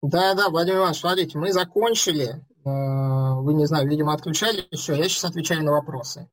Да, 0.03 0.35
да, 0.35 0.49
Владимир 0.49 0.79
Иванович, 0.79 0.99
смотрите, 0.99 1.37
мы 1.39 1.51
закончили. 1.51 2.45
Вы, 2.65 3.53
не 3.53 3.65
знаю, 3.65 3.89
видимо, 3.89 4.13
отключали 4.13 4.67
все. 4.71 4.93
Я 4.93 5.09
сейчас 5.09 5.25
отвечаю 5.25 5.63
на 5.63 5.71
вопросы. 5.71 6.29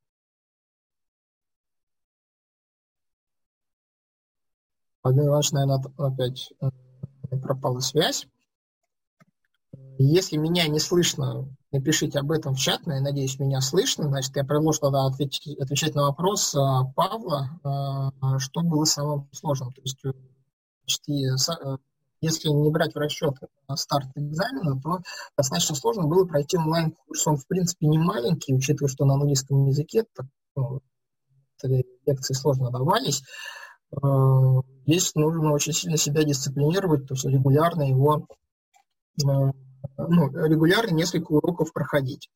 Владимир 5.02 5.28
Иванович, 5.28 5.52
наверное, 5.52 5.82
опять 5.96 6.52
э, 6.60 7.36
пропала 7.38 7.80
связь. 7.80 8.26
Если 9.98 10.36
меня 10.36 10.66
не 10.68 10.78
слышно, 10.78 11.48
напишите 11.72 12.18
об 12.18 12.30
этом 12.30 12.54
в 12.54 12.58
чат, 12.58 12.86
но 12.86 12.94
я 12.94 13.00
надеюсь, 13.00 13.38
меня 13.38 13.60
слышно. 13.60 14.04
Значит, 14.08 14.36
я 14.36 14.44
предложу 14.44 14.80
тогда 14.80 15.06
ответить, 15.06 15.58
отвечать 15.58 15.94
на 15.94 16.02
вопрос 16.02 16.54
э, 16.54 16.58
Павла, 16.94 17.48
э, 17.64 18.38
что 18.38 18.60
было 18.60 18.84
самым 18.84 19.28
сложным. 19.32 19.72
То 19.72 19.80
есть, 19.82 20.00
значит, 20.02 21.80
если 22.20 22.48
не 22.48 22.70
брать 22.70 22.94
в 22.94 22.98
расчет 22.98 23.34
старт 23.76 24.08
экзамена, 24.14 24.80
то 24.80 24.98
достаточно 25.36 25.74
сложно 25.74 26.06
было 26.06 26.26
пройти 26.26 26.56
онлайн-курс. 26.56 27.26
Он, 27.26 27.36
в 27.36 27.46
принципе, 27.46 27.86
не 27.86 27.98
маленький, 27.98 28.54
учитывая, 28.54 28.90
что 28.90 29.04
на 29.04 29.14
английском 29.14 29.66
языке 29.66 30.04
так, 30.14 30.26
ну, 30.54 30.80
лекции 31.62 32.34
сложно 32.34 32.70
давались. 32.70 33.22
Э, 33.92 33.98
здесь 34.86 35.14
нужно 35.14 35.52
очень 35.52 35.72
сильно 35.72 35.96
себя 35.96 36.24
дисциплинировать, 36.24 37.06
то 37.06 37.14
есть 37.14 37.24
регулярно 37.24 37.82
его, 37.82 38.26
э, 39.22 39.24
ну, 39.24 40.46
регулярно 40.46 40.94
несколько 40.94 41.32
уроков 41.32 41.72
проходить. 41.72 42.28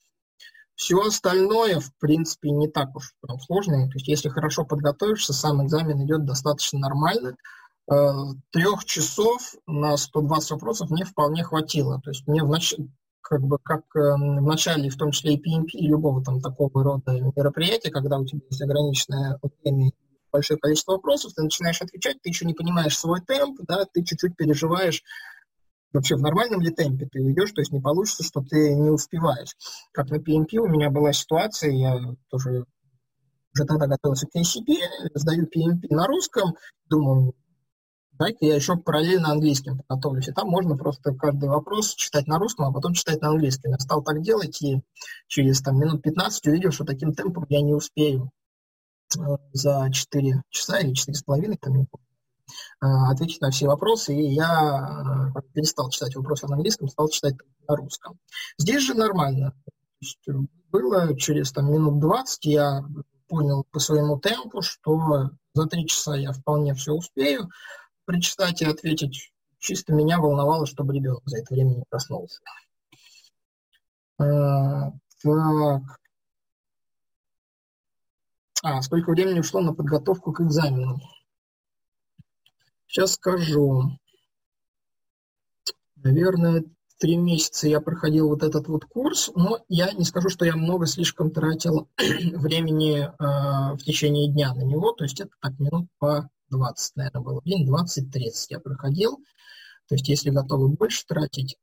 Все 0.74 1.00
остальное, 1.00 1.78
в 1.78 1.92
принципе, 2.00 2.50
не 2.50 2.68
так 2.68 2.96
уж 2.96 3.12
прям 3.20 3.38
сложно. 3.38 3.88
То 3.88 3.94
есть, 3.94 4.08
если 4.08 4.28
хорошо 4.28 4.64
подготовишься, 4.64 5.32
сам 5.32 5.64
экзамен 5.64 6.04
идет 6.04 6.24
достаточно 6.24 6.80
нормально. 6.80 7.36
Э, 7.90 8.12
Трех 8.50 8.84
часов 8.84 9.54
на 9.66 9.96
120 9.96 10.50
вопросов 10.52 10.90
мне 10.90 11.04
вполне 11.04 11.42
хватило. 11.42 12.00
То 12.00 12.10
есть, 12.10 12.26
мне 12.26 12.42
в 12.42 12.48
нач... 12.48 12.74
как 13.20 13.42
бы 13.42 13.58
как 13.58 13.84
в 13.94 14.42
начале, 14.42 14.90
в 14.90 14.96
том 14.96 15.10
числе 15.10 15.34
и 15.34 15.38
PMP, 15.38 15.70
и 15.72 15.88
любого 15.88 16.22
там 16.22 16.40
такого 16.40 16.82
рода 16.82 17.12
мероприятия, 17.36 17.90
когда 17.90 18.18
у 18.18 18.24
тебя 18.24 18.40
есть 18.48 18.62
ограниченное 18.62 19.38
время 19.62 19.92
большое 20.34 20.58
количество 20.58 20.92
вопросов, 20.92 21.32
ты 21.34 21.42
начинаешь 21.42 21.80
отвечать, 21.80 22.20
ты 22.20 22.28
еще 22.28 22.44
не 22.44 22.54
понимаешь 22.54 22.98
свой 22.98 23.20
темп, 23.20 23.60
да, 23.68 23.84
ты 23.84 24.02
чуть-чуть 24.02 24.36
переживаешь, 24.36 25.04
вообще 25.92 26.16
в 26.16 26.22
нормальном 26.22 26.60
ли 26.60 26.70
темпе 26.70 27.06
ты 27.06 27.20
идешь, 27.20 27.52
то 27.52 27.60
есть 27.60 27.70
не 27.70 27.80
получится, 27.80 28.24
что 28.24 28.40
ты 28.42 28.74
не 28.74 28.90
успеваешь. 28.90 29.56
Как 29.92 30.10
на 30.10 30.16
PMP 30.16 30.58
у 30.58 30.66
меня 30.66 30.90
была 30.90 31.12
ситуация, 31.12 31.70
я 31.70 32.00
тоже 32.30 32.64
уже 33.54 33.64
тогда 33.64 33.86
готовился 33.86 34.26
к 34.26 34.34
ACP, 34.34 34.74
сдаю 35.14 35.44
PMP 35.44 35.86
на 35.90 36.08
русском, 36.08 36.56
думаю, 36.90 37.34
дай-ка 38.18 38.44
я 38.44 38.54
еще 38.56 38.76
параллельно 38.76 39.30
английским 39.30 39.78
подготовлюсь. 39.78 40.28
И 40.28 40.33
там 40.33 40.49
можно 40.49 40.76
просто 40.76 41.14
каждый 41.14 41.49
вопрос 41.49 41.94
читать 41.94 42.26
на 42.26 42.38
русском, 42.38 42.66
а 42.66 42.73
потом 42.73 42.94
читать 42.94 43.21
на 43.21 43.28
английском. 43.28 43.73
Я 43.73 43.78
стал 43.78 44.02
так 44.02 44.23
делать, 44.23 44.61
и 44.62 44.83
через 45.26 45.61
там, 45.61 45.78
минут 45.78 46.02
15 46.02 46.47
увидел, 46.47 46.71
что 46.71 46.85
таким 46.85 47.14
темпом 47.14 47.47
я 47.49 47.61
не 47.61 47.75
успею 47.75 48.30
за 49.52 49.90
4 49.92 50.42
часа 50.50 50.78
или 50.78 50.92
4,5, 50.92 51.56
там, 51.61 51.76
не 51.76 51.87
помню, 51.87 52.06
а, 52.80 53.11
ответить 53.11 53.40
на 53.40 53.50
все 53.50 53.66
вопросы, 53.66 54.14
и 54.14 54.35
я 54.35 55.33
э, 55.37 55.40
перестал 55.52 55.90
читать 55.90 56.14
вопросы 56.16 56.47
на 56.47 56.56
английском, 56.56 56.88
стал 56.88 57.09
читать 57.09 57.35
на 57.68 57.76
русском. 57.76 58.18
Здесь 58.59 58.83
же 58.83 58.94
нормально. 58.94 59.54
Э, 60.28 60.33
было 60.71 61.16
через 61.16 61.52
там, 61.52 61.73
минут 61.73 62.00
20, 62.00 62.44
я 62.47 62.85
понял 63.28 63.64
по 63.71 63.78
своему 63.78 64.18
темпу, 64.18 64.62
что 64.62 65.30
за 65.54 65.66
3 65.66 65.87
часа 65.87 66.16
я 66.16 66.33
вполне 66.33 66.75
все 66.75 66.92
успею 66.92 67.49
прочитать 68.04 68.62
и 68.62 68.67
ответить. 68.67 69.32
Чисто 69.58 69.93
меня 69.93 70.19
волновало, 70.19 70.67
чтобы 70.67 70.95
ребенок 70.95 71.23
за 71.25 71.38
это 71.38 71.54
время 71.54 71.71
не 71.71 71.84
проснулся. 71.88 72.40
А, 74.19 74.93
так, 75.23 76.00
а, 78.62 78.82
сколько 78.82 79.10
времени 79.10 79.40
ушло 79.40 79.60
на 79.60 79.75
подготовку 79.75 80.32
к 80.32 80.40
экзамену? 80.40 81.00
Сейчас 82.86 83.14
скажу. 83.14 83.99
Наверное, 85.97 86.64
три 86.99 87.17
месяца 87.17 87.67
я 87.67 87.80
проходил 87.80 88.28
вот 88.28 88.43
этот 88.43 88.69
вот 88.69 88.84
курс, 88.84 89.30
но 89.34 89.60
я 89.69 89.93
не 89.93 90.04
скажу, 90.04 90.28
что 90.28 90.45
я 90.45 90.54
много 90.56 90.86
слишком 90.86 91.30
тратил 91.30 91.88
времени 91.99 93.00
э, 93.00 93.10
в 93.75 93.78
течение 93.78 94.28
дня 94.30 94.54
на 94.54 94.62
него, 94.62 94.93
то 94.93 95.04
есть 95.04 95.21
это 95.21 95.30
так 95.40 95.58
минут 95.58 95.88
по 95.99 96.30
20, 96.50 96.97
наверное, 96.97 97.23
было. 97.23 97.43
День 97.45 97.69
20-30 97.69 98.30
я 98.50 98.61
проходил. 98.61 99.19
То 99.89 99.95
есть 99.95 100.09
если 100.09 100.30
готовы 100.30 100.69
больше 100.69 101.04
тратить, 101.07 101.57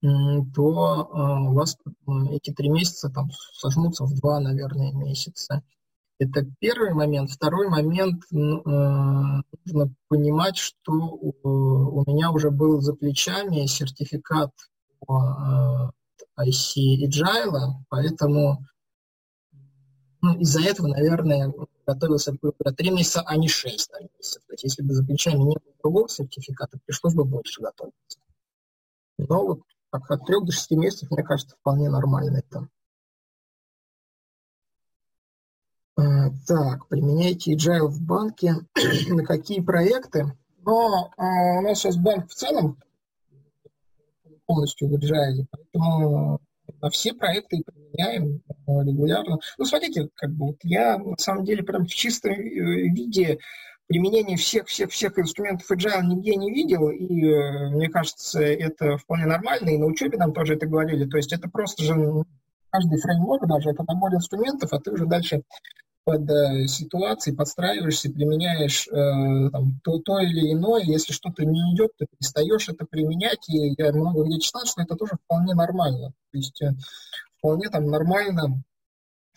то 0.00 0.06
э, 0.06 1.48
у 1.48 1.54
вас 1.54 1.76
эти 2.30 2.52
три 2.52 2.68
месяца 2.68 3.08
там 3.08 3.30
сожмутся 3.52 4.04
в 4.04 4.14
два, 4.14 4.40
наверное, 4.40 4.92
месяца. 4.92 5.62
Это 6.18 6.46
первый 6.60 6.94
момент. 6.94 7.30
Второй 7.30 7.68
момент, 7.68 8.22
э, 8.32 8.36
нужно 8.36 9.94
понимать, 10.08 10.58
что 10.58 10.92
у 10.92 12.04
меня 12.06 12.30
уже 12.30 12.50
был 12.50 12.80
за 12.80 12.94
плечами 12.94 13.66
сертификат 13.66 14.52
по 15.00 15.92
э, 16.38 16.46
IC 16.48 17.08
Agile, 17.08 17.82
поэтому 17.88 18.64
ну, 20.22 20.38
из-за 20.38 20.62
этого, 20.62 20.88
наверное, 20.88 21.52
готовился 21.86 22.32
бы 22.32 22.52
три 22.76 22.90
месяца, 22.90 23.22
а 23.24 23.36
не 23.36 23.48
шесть 23.48 23.90
месяцев. 24.00 24.42
То 24.46 24.54
есть 24.54 24.64
если 24.64 24.82
бы 24.82 24.94
за 24.94 25.02
не 25.04 25.54
было 25.56 25.74
другого 25.82 26.08
сертификата, 26.08 26.78
пришлось 26.84 27.14
бы 27.14 27.24
больше 27.24 27.62
готовиться. 27.62 28.18
Но 29.18 29.46
вот 29.46 29.60
от 29.90 30.26
трех 30.26 30.44
до 30.44 30.52
шести 30.52 30.76
месяцев, 30.76 31.10
мне 31.10 31.22
кажется, 31.22 31.56
вполне 31.56 31.88
нормально 31.88 32.38
это. 32.38 32.68
А, 35.96 36.30
так, 36.46 36.88
применяйте 36.88 37.54
agile 37.54 37.86
в 37.86 38.02
банке. 38.02 38.54
На 39.08 39.24
какие 39.24 39.60
проекты? 39.60 40.36
Но 40.58 41.10
а, 41.16 41.58
у 41.58 41.60
нас 41.62 41.78
сейчас 41.78 41.96
банк 41.96 42.28
в 42.28 42.34
целом 42.34 42.78
полностью 44.44 44.88
в 44.88 44.94
agile, 44.94 45.46
поэтому 45.50 46.40
на 46.86 46.90
все 46.90 47.12
проекты 47.12 47.62
применяем 47.66 48.42
а, 48.66 48.84
регулярно. 48.84 49.38
Ну, 49.58 49.64
смотрите, 49.64 50.08
как 50.14 50.30
бы 50.30 50.46
вот 50.46 50.58
я 50.62 50.98
на 50.98 51.16
самом 51.18 51.44
деле 51.44 51.64
прям 51.64 51.84
в 51.84 51.88
чистом 51.88 52.32
э, 52.32 52.36
виде 52.36 53.38
применение 53.88 54.36
всех-всех-всех 54.36 55.18
инструментов 55.18 55.68
agile 55.70 56.02
нигде 56.02 56.36
не 56.36 56.52
видел, 56.52 56.88
и 56.90 57.24
э, 57.24 57.70
мне 57.70 57.88
кажется, 57.88 58.40
это 58.40 58.98
вполне 58.98 59.26
нормально, 59.26 59.70
и 59.70 59.78
на 59.78 59.86
учебе 59.86 60.16
нам 60.16 60.32
тоже 60.32 60.54
это 60.54 60.66
говорили, 60.66 61.06
то 61.06 61.16
есть 61.16 61.32
это 61.32 61.48
просто 61.48 61.82
же 61.82 61.94
каждый 62.70 63.00
фреймворк 63.00 63.46
даже, 63.48 63.70
это 63.70 63.84
набор 63.86 64.14
инструментов, 64.14 64.72
а 64.72 64.78
ты 64.78 64.92
уже 64.92 65.06
дальше 65.06 65.42
под 66.06 66.30
э, 66.30 66.68
ситуации 66.68 67.32
подстраиваешься, 67.32 68.12
применяешь 68.12 68.86
э, 68.86 69.50
там, 69.50 69.80
то, 69.82 69.98
то 69.98 70.20
или 70.20 70.52
иное. 70.52 70.84
Если 70.84 71.12
что-то 71.12 71.44
не 71.44 71.74
идет, 71.74 71.90
ты 71.98 72.06
перестаешь 72.06 72.68
это 72.68 72.86
применять. 72.86 73.48
И 73.48 73.74
я 73.76 73.92
много 73.92 74.22
где 74.22 74.38
читал, 74.38 74.64
что 74.66 74.82
это 74.82 74.94
тоже 74.94 75.14
вполне 75.24 75.54
нормально. 75.54 76.12
То 76.30 76.38
есть 76.38 76.62
э, 76.62 76.74
вполне 77.38 77.68
там 77.70 77.86
нормально 77.86 78.62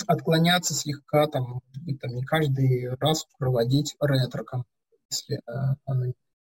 отклоняться 0.05 0.75
слегка, 0.75 1.25
там, 1.25 1.61
там 1.99 2.11
не 2.15 2.23
каждый 2.23 2.95
раз 2.99 3.25
проводить 3.39 3.95
ретро, 3.99 4.45
если 5.09 5.37
э, 5.37 5.75
оно 5.85 6.05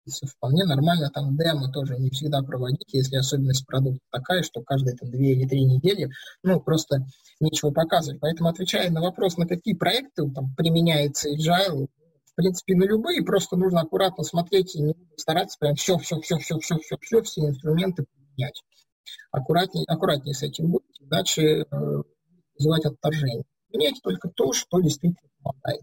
вполне 0.07 0.65
нормально 0.65 1.11
там 1.11 1.37
демо 1.37 1.71
тоже 1.71 1.99
не 1.99 2.11
всегда 2.11 2.43
проводить, 2.43 2.93
если 2.93 3.17
особенность 3.17 3.67
продукта 3.67 4.01
такая, 4.11 4.43
что 4.43 4.63
каждые 4.63 4.97
там 4.97 5.11
две 5.11 5.33
или 5.33 5.47
три 5.47 5.65
недели, 5.65 6.11
ну, 6.43 6.61
просто 6.61 7.07
нечего 7.41 7.71
показывать. 7.71 8.21
Поэтому, 8.21 8.49
отвечая 8.49 8.91
на 8.91 9.01
вопрос, 9.01 9.37
на 9.37 9.47
какие 9.47 9.75
проекты 9.75 10.29
там 10.31 10.55
применяется 10.55 11.29
agile, 11.31 11.87
в 12.33 12.35
принципе, 12.35 12.75
на 12.75 12.85
любые, 12.85 13.23
просто 13.23 13.57
нужно 13.57 13.83
аккуратно 13.83 14.25
смотреть 14.25 14.75
и 14.75 14.83
не 14.83 14.95
стараться 15.17 15.59
прям 15.59 15.75
все, 15.75 15.99
все, 15.99 16.19
все, 16.21 16.39
все, 16.39 16.59
все, 16.59 16.79
все, 16.79 16.97
все, 17.01 17.23
все 17.23 17.41
инструменты 17.49 18.05
применять. 18.05 18.63
Аккуратнее, 19.31 19.85
аккуратнее 19.87 20.35
с 20.35 20.43
этим 20.43 20.71
будет, 20.71 20.87
иначе 21.01 21.43
э, 21.43 22.03
вызывать 22.59 22.87
отторжение. 22.87 23.45
Меняйте 23.73 24.01
только 24.03 24.29
то, 24.29 24.53
что 24.53 24.81
действительно 24.81 25.29
помогает. 25.43 25.83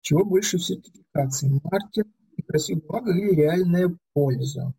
Чего 0.00 0.24
больше 0.24 0.58
сертификации? 0.58 1.60
Маркетинг, 1.62 2.08
красивая 2.42 2.82
бумага 2.82 3.12
или 3.12 3.34
реальная 3.34 3.96
польза. 4.12 4.72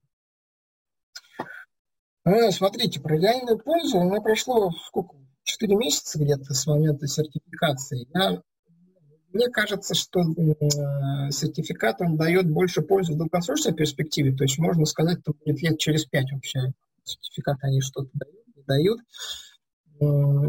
А, 2.23 2.51
смотрите, 2.51 3.01
про 3.01 3.17
реальную 3.17 3.57
пользу 3.57 3.97
у 3.97 4.03
меня 4.03 4.21
прошло 4.21 4.71
сколько? 4.85 5.15
4 5.43 5.75
месяца 5.75 6.19
где-то 6.19 6.53
с 6.53 6.67
момента 6.67 7.07
сертификации. 7.07 8.07
Я, 8.13 8.41
мне 9.33 9.47
кажется, 9.49 9.95
что 9.95 10.21
э, 10.21 11.31
сертификат 11.31 12.01
он 12.01 12.15
дает 12.15 12.49
больше 12.49 12.81
пользы 12.81 13.13
в 13.13 13.17
долгосрочной 13.17 13.73
перспективе. 13.73 14.35
То 14.35 14.43
есть 14.43 14.59
можно 14.59 14.85
сказать, 14.85 15.19
что 15.21 15.33
будет 15.33 15.61
лет 15.61 15.79
через 15.79 16.05
5 16.05 16.31
вообще 16.33 16.59
сертификаты 17.03 17.67
они 17.67 17.81
что-то 17.81 18.09
дают, 18.13 18.47
не 18.55 18.63
дают. 18.63 18.99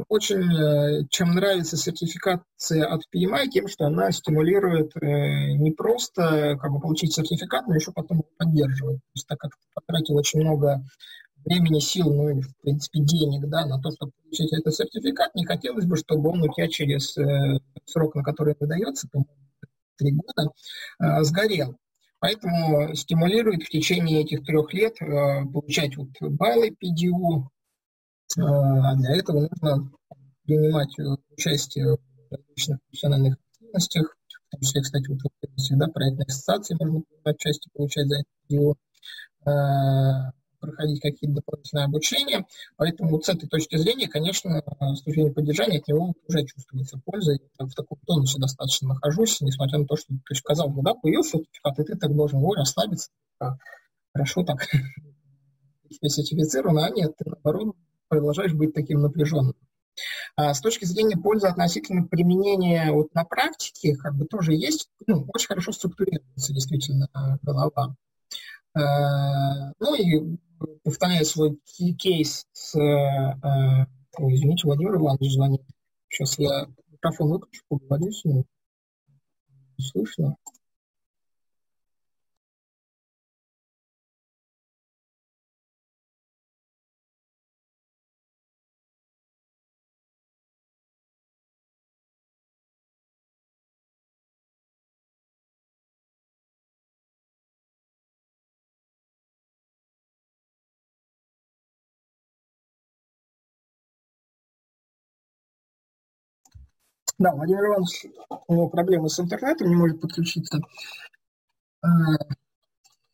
Очень, 0.09 0.51
э, 0.51 1.07
чем 1.11 1.35
нравится 1.35 1.77
сертификация 1.77 2.87
от 2.87 3.03
PMI, 3.15 3.49
тем, 3.49 3.69
что 3.69 3.85
она 3.85 4.11
стимулирует 4.11 4.97
э, 4.97 5.53
не 5.59 5.73
просто 5.73 6.57
как 6.59 6.73
бы, 6.73 6.81
получить 6.81 7.13
сертификат, 7.13 7.67
но 7.67 7.75
еще 7.75 7.93
потом 7.93 8.19
его 8.19 8.29
поддерживать. 8.39 8.97
То 8.97 9.11
есть, 9.15 9.27
так 9.27 9.39
как 9.39 9.51
ты 9.51 9.69
потратил 9.75 10.17
очень 10.17 10.41
много 10.41 10.83
времени, 11.45 11.81
сил, 11.81 12.15
ну 12.15 12.31
и, 12.31 12.41
в 12.41 12.57
принципе, 12.63 13.01
денег, 13.01 13.47
да, 13.51 13.67
на 13.67 13.79
то, 13.79 13.91
чтобы 13.91 14.13
получить 14.23 14.55
этот 14.55 14.75
сертификат, 14.75 15.35
не 15.35 15.45
хотелось 15.45 15.85
бы, 15.85 15.97
чтобы 15.97 16.31
он 16.31 16.43
у 16.43 16.51
тебя 16.51 16.69
через 16.69 17.15
э, 17.19 17.59
срок, 17.85 18.15
на 18.15 18.23
который 18.23 18.55
выдается, 18.59 19.07
три 19.99 20.13
года, 20.13 20.51
э, 20.99 21.23
сгорел. 21.25 21.77
Поэтому 22.21 22.95
стимулирует 22.95 23.65
в 23.65 23.69
течение 23.69 24.23
этих 24.23 24.45
трех 24.45 24.73
лет 24.73 24.95
э, 25.03 25.45
получать 25.53 25.97
вот 25.97 26.09
баллы 26.21 26.71
PDU, 26.71 27.43
э, 27.43 27.52
а 28.39 28.95
для 28.97 29.17
этого 29.17 29.49
нужно 29.49 29.91
принимать 30.45 30.95
участие 31.37 31.97
в 31.97 31.99
различных 32.31 32.81
профессиональных 32.83 33.37
активностях, 33.55 34.17
в 34.49 34.51
том 34.51 34.61
числе, 34.61 34.83
кстати, 34.83 35.09
вот 35.09 35.19
всегда 35.57 35.87
проектной 35.89 36.27
ассоциации 36.27 36.77
можно 36.79 37.03
принимать 37.03 37.37
участие, 37.37 37.71
получать 37.75 38.09
за 38.09 38.17
это 38.17 38.29
PDU 38.49 38.77
проходить 40.63 41.01
какие-то 41.01 41.37
дополнительные 41.37 41.85
обучения. 41.85 42.47
Поэтому 42.77 43.21
с 43.21 43.29
этой 43.29 43.49
точки 43.49 43.77
зрения, 43.77 44.09
конечно, 44.09 44.63
с 44.95 45.03
точки 45.03 45.29
поддержания 45.31 45.79
от 45.79 45.89
него 45.89 46.15
уже 46.29 46.45
чувствуется 46.45 47.01
польза. 47.05 47.33
Я 47.33 47.67
в 47.67 47.75
таком 47.75 47.99
тонусе 48.07 48.39
достаточно 48.39 48.91
нахожусь, 48.91 49.41
несмотря 49.41 49.81
на 49.81 49.87
то, 49.87 49.97
что 49.97 50.15
ты 50.25 50.35
сказал, 50.37 50.71
ну 50.71 50.83
да, 50.83 50.95
появился 50.95 51.39
сертификат, 51.39 51.77
ты 51.77 51.97
так 51.97 52.15
должен 52.15 52.39
его 52.39 52.55
расслабиться. 52.55 53.11
Хорошо 54.15 54.45
так 54.45 54.63
себя 55.91 56.09
сертифицирован, 56.09 56.79
а 56.79 56.91
нет, 56.91 57.13
ты 57.17 57.29
наоборот 57.29 57.75
продолжаешь 58.13 58.53
быть 58.53 58.75
таким 58.75 59.01
напряженным. 59.01 59.55
А 60.37 60.53
с 60.53 60.61
точки 60.61 60.85
зрения 60.85 61.17
пользы 61.17 61.47
относительно 61.47 62.07
применения 62.07 62.93
вот 62.93 63.15
на 63.15 63.25
практике, 63.25 63.97
как 63.97 64.15
бы 64.15 64.27
тоже 64.27 64.53
есть, 64.53 64.91
ну, 65.07 65.25
очень 65.33 65.49
хорошо 65.49 65.73
структурируется 65.73 66.53
действительно 66.53 67.09
голова. 67.41 67.97
А, 68.75 69.73
ну 69.81 69.95
и 69.95 70.37
повторяю 70.85 71.25
свой 71.25 71.59
кейс 71.65 72.45
с... 72.53 72.79
Э, 72.79 73.87
ой, 74.19 74.35
извините, 74.35 74.67
Владимир 74.67 74.97
Иванович 74.97 75.33
звонит. 75.33 75.63
Сейчас 76.11 76.39
я 76.39 76.67
микрофон 76.91 77.31
выключу, 77.31 77.63
поговорю 77.69 78.13
с 78.13 78.25
ним. 78.27 78.45
Слышно? 79.79 80.37
Да, 107.23 107.33
Владимир 107.37 107.67
Иванович, 107.67 108.07
у 108.49 108.53
него 108.53 108.69
проблемы 108.69 109.09
с 109.09 109.21
интернетом, 109.21 109.69
не 109.69 109.77
может 109.77 110.01
подключиться. 110.01 110.59
Э, 111.81 111.87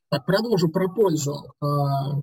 так, 0.09 0.25
продолжу 0.25 0.71
про 0.71 0.89
пользу. 0.89 1.35
Э, 1.61 2.23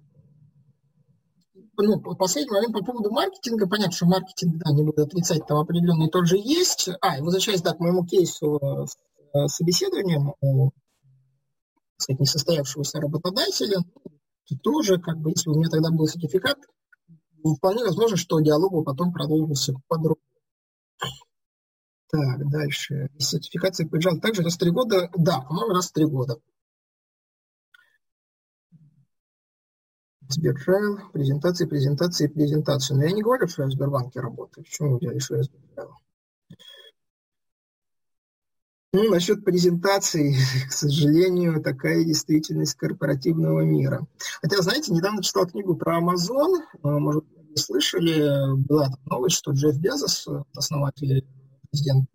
ну, 1.77 2.01
последний 2.15 2.51
момент 2.51 2.73
по 2.73 2.83
поводу 2.83 3.11
маркетинга. 3.11 3.67
Понятно, 3.67 3.91
что 3.91 4.07
маркетинг, 4.07 4.55
да, 4.65 4.71
не 4.73 4.81
буду 4.81 5.03
отрицать, 5.03 5.45
там 5.45 5.59
определенный 5.59 6.09
тоже 6.09 6.37
есть. 6.37 6.89
А, 7.01 7.19
и 7.19 7.21
возвращаясь, 7.21 7.61
да, 7.61 7.73
к 7.73 7.79
моему 7.79 8.03
кейсу 8.03 8.59
с 8.87 8.97
э, 9.35 9.47
собеседованием 9.47 10.33
у, 10.41 10.71
кстати, 11.97 12.19
несостоявшегося 12.19 12.99
работодателя, 12.99 13.77
то 14.47 14.55
тоже, 14.63 14.99
как 14.99 15.19
бы, 15.19 15.29
если 15.29 15.51
у 15.51 15.55
меня 15.55 15.69
тогда 15.69 15.91
был 15.91 16.07
сертификат, 16.07 16.57
вполне 17.59 17.83
возможно, 17.83 18.17
что 18.17 18.39
диалог 18.39 18.73
бы 18.73 18.83
потом 18.83 19.13
продолжился 19.13 19.75
подробно. 19.87 20.24
Так, 22.11 22.49
дальше. 22.49 23.09
Сертификация 23.17 23.87
PGL 23.87 24.19
также 24.19 24.43
раз 24.43 24.55
в 24.55 24.59
три 24.59 24.71
года? 24.71 25.09
Да, 25.15 25.41
по-моему, 25.41 25.73
раз 25.73 25.89
в 25.89 25.93
три 25.93 26.05
года. 26.05 26.39
Сберджайл, 30.27 30.99
презентации, 31.13 31.65
презентации, 31.65 32.27
презентации. 32.27 32.95
Но 32.95 33.03
я 33.03 33.11
не 33.11 33.21
говорю, 33.21 33.47
что 33.47 33.63
я 33.63 33.67
в 33.67 33.71
Сбербанке 33.71 34.19
работаю. 34.19 34.63
Почему 34.63 34.97
я 35.01 35.11
решил 35.11 35.41
Сберджайл? 35.41 35.91
Ну, 38.93 39.09
насчет 39.09 39.43
презентаций, 39.43 40.35
к 40.69 40.71
сожалению, 40.71 41.61
такая 41.61 42.05
действительность 42.05 42.75
корпоративного 42.75 43.61
мира. 43.61 44.07
Хотя, 44.41 44.61
знаете, 44.61 44.93
недавно 44.93 45.21
читал 45.21 45.45
книгу 45.45 45.75
про 45.75 45.99
Amazon, 45.99 46.61
может, 46.81 47.25
вы 47.35 47.57
слышали, 47.57 48.55
была 48.55 48.89
новость, 49.05 49.35
что 49.35 49.51
Джефф 49.51 49.77
Безос, 49.79 50.27
основатель 50.55 51.25
президент 51.75 52.09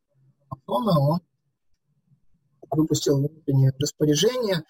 Амазона, 0.48 0.98
он 0.98 1.20
выпустил 2.70 3.18
внутреннее 3.18 3.72
распоряжение, 3.78 4.64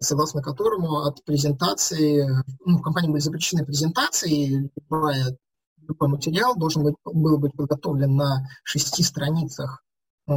согласно 0.00 0.42
которому 0.42 1.00
от 1.00 1.24
презентации, 1.24 2.28
ну, 2.64 2.78
в 2.78 2.82
компании 2.82 3.10
были 3.10 3.20
запрещены 3.20 3.64
презентации, 3.64 4.70
любая, 4.76 5.36
любой 5.78 6.08
материал 6.08 6.56
должен 6.56 6.84
быть, 6.84 6.94
был 7.04 7.38
быть 7.38 7.54
подготовлен 7.54 8.16
на 8.16 8.46
шести 8.64 9.02
страницах 9.02 9.82
э, 10.28 10.32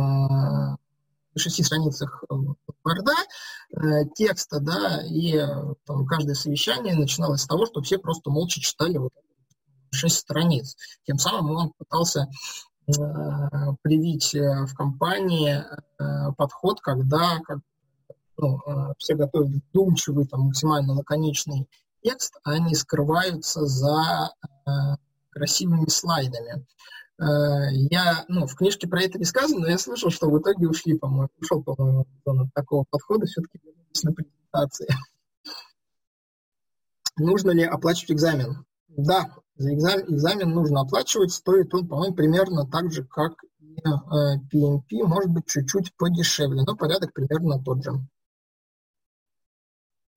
шести 1.38 1.64
страницах 1.64 2.24
Word, 2.30 3.10
э, 3.72 4.06
текста, 4.16 4.62
да, 4.62 5.02
и 5.06 5.38
там, 5.86 6.06
каждое 6.08 6.34
совещание 6.34 6.96
начиналось 6.96 7.42
с 7.42 7.48
того, 7.48 7.66
что 7.66 7.82
все 7.82 8.00
просто 8.00 8.32
молча 8.32 8.62
читали 8.62 8.98
вот 8.98 9.12
шесть 9.92 10.20
страниц. 10.20 10.76
Тем 11.06 11.18
самым 11.18 11.52
он 11.52 11.74
пытался 11.78 12.28
Э, 12.28 12.75
привить 13.82 14.36
э, 14.36 14.66
в 14.66 14.76
компании 14.76 15.58
э, 15.58 16.32
подход, 16.38 16.82
когда 16.82 17.40
как, 17.40 17.60
ну, 18.38 18.60
все 18.98 19.16
готовят 19.16 19.50
вдумчивый, 19.50 20.28
там, 20.28 20.48
максимально 20.48 20.94
лаконичный 20.94 21.68
текст, 22.04 22.38
а 22.44 22.52
они 22.52 22.76
скрываются 22.76 23.66
за 23.66 24.30
красивыми 25.30 25.88
слайдами. 25.88 26.66
Я, 27.18 28.26
ну, 28.28 28.46
в 28.46 28.56
книжке 28.56 28.90
про 28.90 29.04
это 29.04 29.18
не 29.18 29.24
сказано, 29.24 29.62
но 29.62 29.70
я 29.70 29.78
слышал, 29.78 30.10
что 30.10 30.30
в 30.30 30.38
итоге 30.38 30.68
ушли, 30.68 30.98
по-моему, 30.98 31.30
ушел, 31.40 31.64
по-моему, 31.64 32.06
от 32.26 32.54
такого 32.54 32.84
подхода, 32.90 33.26
все-таки 33.26 33.58
на 34.04 34.12
презентации. 34.12 34.90
Нужно 37.18 37.52
ли 37.52 37.64
оплачивать 37.64 38.12
экзамен? 38.12 38.66
Да, 38.90 39.34
за 39.58 39.74
экзамен, 39.74 40.14
экзамен 40.14 40.50
нужно 40.50 40.82
оплачивать, 40.82 41.32
стоит 41.32 41.74
он, 41.74 41.88
по-моему, 41.88 42.14
примерно 42.14 42.68
так 42.68 42.92
же, 42.92 43.06
как 43.06 43.34
и 43.44 44.58
PMP, 44.58 44.84
э, 44.92 45.04
может 45.06 45.32
быть, 45.32 45.46
чуть-чуть 45.48 45.96
подешевле, 45.96 46.64
но 46.64 46.76
порядок 46.76 47.14
примерно 47.14 47.64
тот 47.64 47.84
же. 47.84 47.92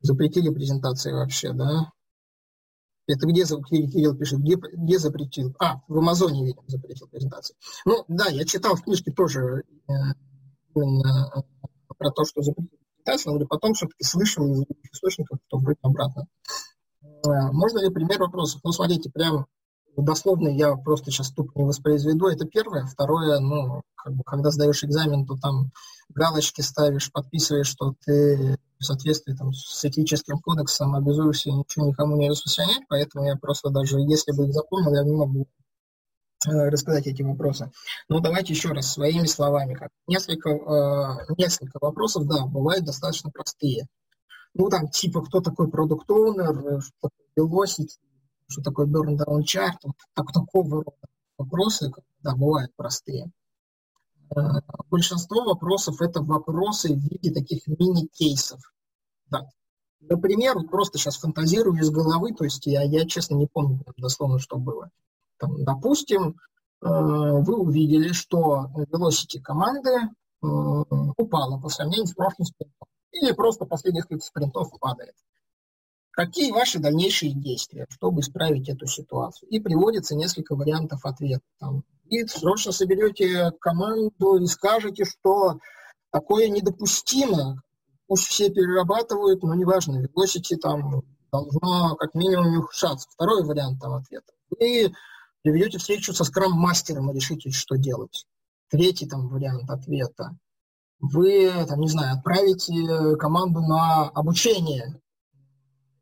Запретили 0.01 0.53
презентации 0.53 1.13
вообще, 1.13 1.53
да? 1.53 1.93
Это 3.07 3.27
где, 3.27 3.45
Кирилл 3.45 4.17
пишет, 4.17 4.41
где, 4.41 4.57
где 4.57 4.99
запретил? 4.99 5.55
А, 5.59 5.81
в 5.89 5.99
Амазоне, 5.99 6.45
видимо, 6.45 6.65
запретил 6.67 7.09
презентации. 7.09 7.57
Ну, 7.85 8.05
да, 8.07 8.27
я 8.27 8.45
читал 8.45 8.77
в 8.77 8.83
книжке 8.83 9.13
тоже 9.13 9.65
э, 9.89 9.93
э, 9.93 10.81
про 11.97 12.11
то, 12.11 12.25
что 12.25 12.43
запретил 12.43 12.79
презентации, 12.79 13.31
но 13.31 13.47
потом 13.47 13.73
все-таки 13.73 14.05
слышал 14.05 14.45
из 14.53 14.67
источников, 14.93 15.39
что 15.47 15.59
будет 15.59 15.79
обратно. 15.83 16.27
Э, 16.27 16.68
можно 17.25 17.79
ли 17.79 17.91
пример 17.91 18.21
вопросов? 18.21 18.61
Ну, 18.65 18.73
смотрите, 18.73 19.11
прям 19.11 19.47
дословно 20.03 20.49
я 20.49 20.77
просто 20.77 21.11
сейчас 21.11 21.31
тут 21.31 21.55
не 21.57 21.65
воспроизведу. 21.65 22.29
Это 22.29 22.47
первое. 22.47 22.87
Второе, 22.87 23.39
ну, 23.41 23.83
как 23.97 24.15
бы, 24.15 24.23
когда 24.25 24.51
сдаешь 24.51 24.85
экзамен, 24.85 25.27
то 25.27 25.37
там 25.37 25.71
галочки 26.11 26.61
ставишь, 26.61 27.13
подписываешь, 27.13 27.67
что 27.67 27.95
ты 28.05 28.57
в 28.79 28.85
соответствии 28.85 29.35
там, 29.35 29.53
с 29.53 29.85
этическим 29.85 30.39
кодексом 30.39 30.95
обязуешься 30.95 31.51
ничего 31.51 31.87
никому 31.87 32.17
не 32.17 32.31
распространять, 32.31 32.83
поэтому 32.89 33.27
я 33.27 33.37
просто 33.37 33.71
даже, 33.71 33.99
если 33.99 34.33
бы 34.33 34.47
их 34.47 34.53
запомнил, 34.53 34.95
я 34.95 35.03
не 35.03 35.17
могу 35.17 35.49
э, 36.47 36.69
рассказать 36.69 37.07
эти 37.07 37.23
вопросы. 37.23 37.71
Но 38.09 38.21
давайте 38.21 38.53
еще 38.55 38.69
раз 38.69 38.93
своими 38.93 39.27
словами. 39.27 39.75
Как 39.75 39.91
несколько, 40.07 40.51
э, 40.51 41.35
несколько 41.37 41.79
вопросов, 41.81 42.27
да, 42.27 42.47
бывают 42.47 42.85
достаточно 42.85 43.31
простые 43.31 43.89
ну, 44.59 44.69
там, 44.69 44.89
типа, 44.89 45.23
кто 45.23 45.41
такой 45.41 45.71
продукт 45.71 46.11
оунер 46.11 46.83
что 46.83 47.09
такое 47.37 47.47
velocity, 47.47 47.97
что 48.49 48.61
такое 48.63 48.87
burn 48.87 49.17
down 49.17 49.43
chart, 49.43 49.79
вот 49.85 49.95
так, 50.15 50.33
такого 50.33 50.83
рода 50.83 50.97
вопросы, 51.39 51.93
да, 52.23 52.35
бывают 52.35 52.73
простые. 52.75 53.31
Э, 54.35 54.41
большинство 54.91 55.45
вопросов– 55.45 56.01
это 56.01 56.23
вопросы 56.23 56.93
в 56.93 56.99
виде 56.99 57.31
таких 57.31 57.69
мини-кейсов. 57.69 58.61
Да. 59.31 59.43
Например, 60.01 60.57
вот 60.57 60.71
просто 60.71 60.99
сейчас 60.99 61.19
фантазирую 61.19 61.79
из 61.79 61.91
головы, 61.91 62.35
то 62.35 62.43
есть 62.43 62.67
я, 62.67 62.83
я 62.83 63.07
честно 63.07 63.37
не 63.37 63.47
помню 63.47 63.81
дословно, 63.97 64.41
что 64.41 64.57
было. 64.57 64.91
Там, 65.39 65.65
допустим, 65.65 66.37
вы 66.81 67.57
увидели, 67.57 68.13
что 68.13 68.71
velocity 68.75 69.41
команды 69.41 69.91
упала 70.41 71.61
по 71.61 71.69
сравнению 71.69 72.07
с 72.07 72.15
прошлым 72.15 72.47
спринтом. 72.47 72.89
Или 73.13 73.33
просто 73.33 73.65
после 73.65 73.93
нескольких 73.93 74.25
спринтов 74.25 74.71
падает. 74.81 75.15
Какие 76.11 76.51
ваши 76.51 76.81
дальнейшие 76.81 77.33
действия, 77.33 77.87
чтобы 77.91 78.21
исправить 78.21 78.69
эту 78.69 78.87
ситуацию? 78.87 79.49
И 79.51 79.61
приводится 79.61 80.17
несколько 80.17 80.57
вариантов 80.57 81.05
ответа. 81.05 81.45
И 82.07 82.27
срочно 82.27 82.73
соберете 82.73 83.53
команду 83.61 84.37
и 84.43 84.47
скажете, 84.47 85.05
что 85.05 85.61
такое 86.11 86.49
недопустимо. 86.49 87.63
Пусть 88.09 88.27
все 88.27 88.51
перерабатывают, 88.51 89.43
но 89.43 89.55
неважно, 89.55 90.05
velocity 90.07 90.57
там 90.57 91.03
должно 91.31 91.95
как 91.97 92.15
минимум 92.15 92.59
ухудшаться. 92.59 93.09
Второй 93.11 93.45
вариант 93.45 93.81
там 93.81 93.95
ответа. 93.95 94.33
Вы 94.51 94.93
приведете 95.43 95.79
встречу 95.79 96.13
со 96.13 96.25
скрам-мастером 96.25 97.11
и 97.11 97.15
решите, 97.15 97.51
что 97.51 97.77
делать. 97.77 98.27
Третий 98.71 99.07
там 99.07 99.29
вариант 99.29 99.71
ответа. 99.71 100.37
Вы, 101.01 101.51
там, 101.67 101.81
не 101.81 101.89
знаю, 101.89 102.17
отправите 102.17 103.17
команду 103.17 103.61
на 103.61 104.09
обучение 104.09 105.01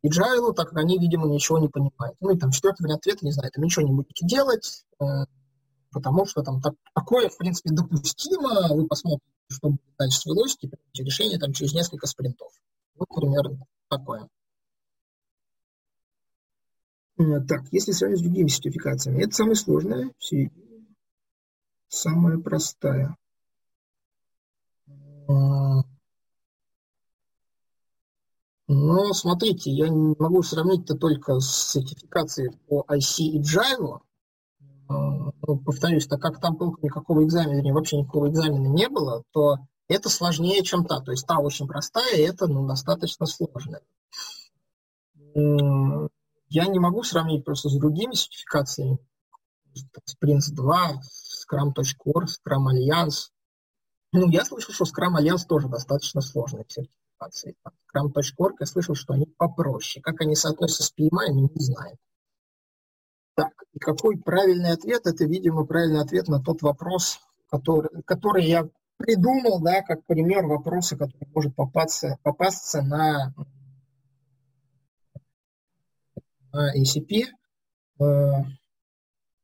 agile, 0.06 0.52
так 0.54 0.70
как 0.70 0.78
они, 0.78 0.98
видимо, 0.98 1.26
ничего 1.26 1.58
не 1.58 1.68
понимают. 1.68 2.16
Ну 2.20 2.34
и 2.34 2.38
там 2.38 2.50
четвертый 2.50 2.82
вариант 2.82 3.00
ответа, 3.00 3.24
не 3.24 3.32
знаю, 3.32 3.50
там 3.52 3.64
ничего 3.64 3.86
не 3.86 3.92
будете 3.92 4.26
делать, 4.26 4.84
э, 5.00 5.04
потому 5.90 6.26
что 6.26 6.42
там 6.42 6.60
так, 6.60 6.74
такое, 6.94 7.28
в 7.28 7.36
принципе, 7.36 7.70
допустимо, 7.72 8.74
вы 8.74 8.86
посмотрите, 8.86 9.24
что 9.48 9.70
будет 9.70 9.96
дальше 9.98 10.20
с 10.20 10.26
velocity, 10.26 10.68
примите 10.68 11.04
решение 11.04 11.38
там 11.38 11.52
через 11.52 11.72
несколько 11.74 12.06
спринтов. 12.06 12.52
Вот 12.96 13.08
примерно 13.08 13.66
такое. 13.88 14.28
Э, 17.18 17.40
так, 17.40 17.64
если 17.72 17.92
сравнивать 17.92 18.20
с 18.20 18.24
другими 18.24 18.48
сертификациями, 18.48 19.22
это 19.22 19.34
самое 19.34 19.56
сложное, 19.56 20.12
самая 21.88 22.38
простая. 22.38 23.16
Но 28.68 29.12
смотрите, 29.12 29.70
я 29.70 29.88
не 29.88 30.14
могу 30.18 30.42
сравнить 30.42 30.84
это 30.84 30.96
только 30.96 31.38
с 31.38 31.72
сертификацией 31.72 32.56
по 32.68 32.84
IC 32.88 33.22
и 33.22 33.40
Java. 33.40 34.00
А, 34.88 35.30
ну, 35.46 35.58
повторюсь, 35.64 36.06
так 36.06 36.20
как 36.20 36.40
там 36.40 36.56
толком 36.56 36.82
никакого 36.82 37.24
экзамена, 37.24 37.56
вернее, 37.56 37.72
вообще 37.72 37.98
никакого 37.98 38.28
экзамена 38.28 38.66
не 38.68 38.88
было, 38.88 39.22
то 39.32 39.58
это 39.88 40.08
сложнее, 40.08 40.62
чем 40.62 40.84
та. 40.84 41.00
То 41.00 41.12
есть 41.12 41.26
та 41.26 41.38
очень 41.38 41.68
простая, 41.68 42.16
и 42.16 42.22
это 42.22 42.48
ну, 42.48 42.66
достаточно 42.66 43.26
сложная. 43.26 43.82
Я 46.48 46.66
не 46.66 46.78
могу 46.78 47.02
сравнить 47.02 47.44
просто 47.44 47.68
с 47.68 47.76
другими 47.76 48.14
сертификациями. 48.14 48.98
Sprints 50.08 50.52
2, 50.52 51.00
Scrum.org, 51.02 52.28
Scrum 52.28 52.66
Alliance. 52.72 53.30
Ну, 54.12 54.30
я 54.30 54.44
слышал, 54.44 54.72
что 54.72 54.84
Scrum 54.84 55.18
Alliance 55.18 55.46
тоже 55.46 55.68
достаточно 55.68 56.20
сложная 56.20 56.64
сертификация. 56.68 57.54
Scrum.org 57.94 58.56
я 58.60 58.66
слышал, 58.66 58.94
что 58.94 59.14
они 59.14 59.26
попроще. 59.26 60.02
Как 60.02 60.20
они 60.20 60.36
соотносятся 60.36 60.84
с 60.84 60.92
PMI, 60.92 61.30
не 61.30 61.64
знаю. 61.64 61.98
Так, 63.34 63.52
и 63.72 63.78
какой 63.78 64.18
правильный 64.18 64.72
ответ? 64.72 65.06
Это, 65.06 65.24
видимо, 65.24 65.66
правильный 65.66 66.00
ответ 66.00 66.28
на 66.28 66.40
тот 66.40 66.62
вопрос, 66.62 67.20
который, 67.50 68.02
который 68.04 68.46
я 68.46 68.68
придумал, 68.96 69.60
да, 69.60 69.82
как 69.82 70.04
пример 70.06 70.46
вопроса, 70.46 70.96
который 70.96 71.28
может 71.34 71.54
попасться, 71.54 72.18
попасться 72.22 72.82
на, 72.82 73.34
на 76.52 76.72
ACP. 76.74 77.26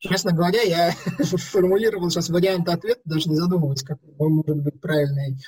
Э, 0.05 0.09
честно 0.09 0.33
говоря, 0.33 0.63
я 0.63 0.93
формулировал 1.25 2.11
сейчас 2.11 2.29
вариант 2.31 2.69
ответа, 2.69 3.01
даже 3.05 3.29
не 3.29 3.37
задумываясь, 3.37 3.83
какой 3.83 4.29
может 4.29 4.63
быть 4.63 4.81
правильный 4.81 5.39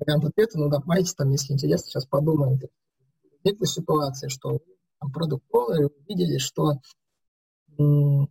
вариант 0.00 0.24
ответа, 0.24 0.58
ну 0.58 0.68
давайте 0.68 1.14
там, 1.16 1.30
если 1.30 1.52
интересно, 1.52 1.88
сейчас 1.88 2.06
подумаем. 2.06 2.58
Возникла 3.44 3.66
ситуация, 3.66 4.28
что 4.28 4.60
там, 5.00 5.12
продукт 5.12 5.44
увидели, 5.52 6.38
что 6.38 6.80
у 7.78 8.26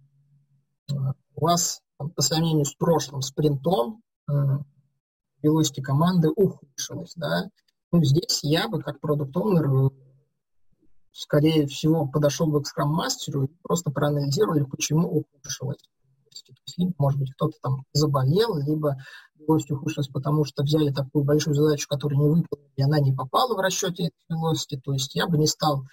вас 1.35 1.81
там, 1.97 2.09
по 2.11 2.21
сравнению 2.21 2.65
с 2.65 2.73
прошлым 2.73 3.21
спринтом 3.21 4.01
э, 4.29 4.33
velocity 5.43 5.81
команды 5.81 6.29
ухудшилась, 6.29 7.13
да. 7.15 7.49
Ну, 7.91 8.03
здесь 8.03 8.39
я 8.43 8.67
бы, 8.67 8.81
как 8.81 8.99
продукт 8.99 9.35
оунер 9.37 9.91
скорее 11.15 11.65
всего, 11.67 12.05
подошел 12.05 12.47
бы 12.47 12.61
к 12.61 12.67
скрам-мастеру 12.67 13.45
и 13.45 13.49
просто 13.61 13.89
проанализировали, 13.89 14.63
почему 14.63 15.07
ухудшилась. 15.07 15.81
То 16.45 16.53
есть, 16.67 16.95
может 16.97 17.19
быть, 17.19 17.31
кто-то 17.33 17.57
там 17.61 17.85
заболел, 17.93 18.57
либо 18.57 18.97
velocity 19.39 19.73
ухудшилась, 19.73 20.09
потому 20.09 20.43
что 20.43 20.63
взяли 20.63 20.91
такую 20.91 21.23
большую 21.23 21.55
задачу, 21.55 21.87
которую 21.87 22.19
не 22.19 22.27
выполнили, 22.27 22.71
и 22.75 22.83
она 22.83 22.99
не 22.99 23.13
попала 23.13 23.55
в 23.55 23.59
расчете 23.59 24.11
velocity. 24.29 24.79
То 24.83 24.91
есть 24.91 25.15
я 25.15 25.27
бы 25.27 25.37
не 25.37 25.47
стал 25.47 25.85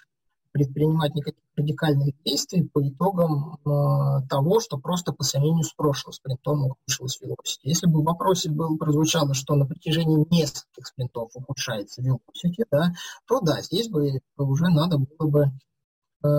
предпринимать 0.53 1.15
никаких 1.15 1.41
радикальных 1.57 2.13
действий 2.23 2.63
по 2.71 2.87
итогам 2.87 3.55
э, 3.55 4.27
того, 4.29 4.59
что 4.59 4.77
просто 4.77 5.11
по 5.11 5.23
сравнению 5.23 5.63
с 5.63 5.73
прошлым 5.73 6.13
спринтом 6.13 6.65
ухудшилась 6.65 7.19
velocity. 7.21 7.61
Если 7.63 7.87
бы 7.87 8.01
в 8.01 8.05
вопросе 8.05 8.49
было, 8.51 8.77
прозвучало, 8.77 9.33
что 9.33 9.55
на 9.55 9.65
протяжении 9.65 10.25
нескольких 10.29 10.87
спринтов 10.87 11.31
ухудшается 11.33 12.01
velocity, 12.01 12.65
да, 12.71 12.93
то 13.27 13.41
да, 13.41 13.61
здесь 13.61 13.89
бы 13.89 14.21
уже 14.37 14.65
надо 14.69 14.99
было 14.99 15.27
бы 15.27 15.41
э, 15.41 16.29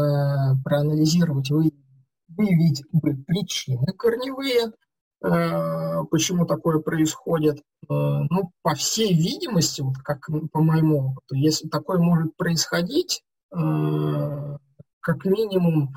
проанализировать, 0.65 1.51
вы, 1.51 1.73
выявить 2.29 2.85
бы 2.93 3.17
причины 3.17 3.87
корневые, 3.99 4.73
э, 5.25 6.05
почему 6.09 6.47
такое 6.47 6.79
происходит. 6.79 7.59
Э, 7.59 7.63
ну, 7.89 8.53
по 8.63 8.75
всей 8.77 9.13
видимости, 9.13 9.81
вот 9.81 9.97
как 10.05 10.29
по 10.53 10.63
моему 10.63 11.11
опыту, 11.11 11.35
если 11.35 11.69
такое 11.69 11.99
может 11.99 12.37
происходить, 12.37 13.25
как 13.55 15.25
минимум 15.25 15.95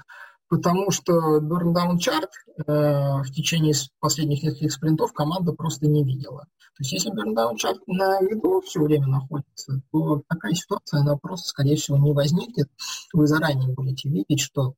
потому 0.49 0.91
что 0.91 1.39
burn 1.39 1.73
down 1.73 1.97
chart 1.97 2.29
э, 2.65 3.21
в 3.21 3.31
течение 3.31 3.73
последних 3.99 4.43
нескольких 4.43 4.71
спринтов 4.71 5.13
команда 5.13 5.53
просто 5.53 5.87
не 5.87 6.03
видела. 6.03 6.45
То 6.77 6.83
есть 6.83 6.93
если 6.93 7.11
burn 7.11 7.35
down 7.35 7.55
chart 7.55 7.79
на 7.87 8.21
виду 8.21 8.61
все 8.61 8.81
время 8.81 9.07
находится, 9.07 9.81
то 9.91 10.21
такая 10.27 10.53
ситуация, 10.53 11.01
она 11.01 11.17
просто, 11.17 11.49
скорее 11.49 11.75
всего, 11.75 11.97
не 11.97 12.13
возникнет. 12.13 12.69
Вы 13.13 13.27
заранее 13.27 13.73
будете 13.73 14.09
видеть, 14.09 14.39
что 14.39 14.73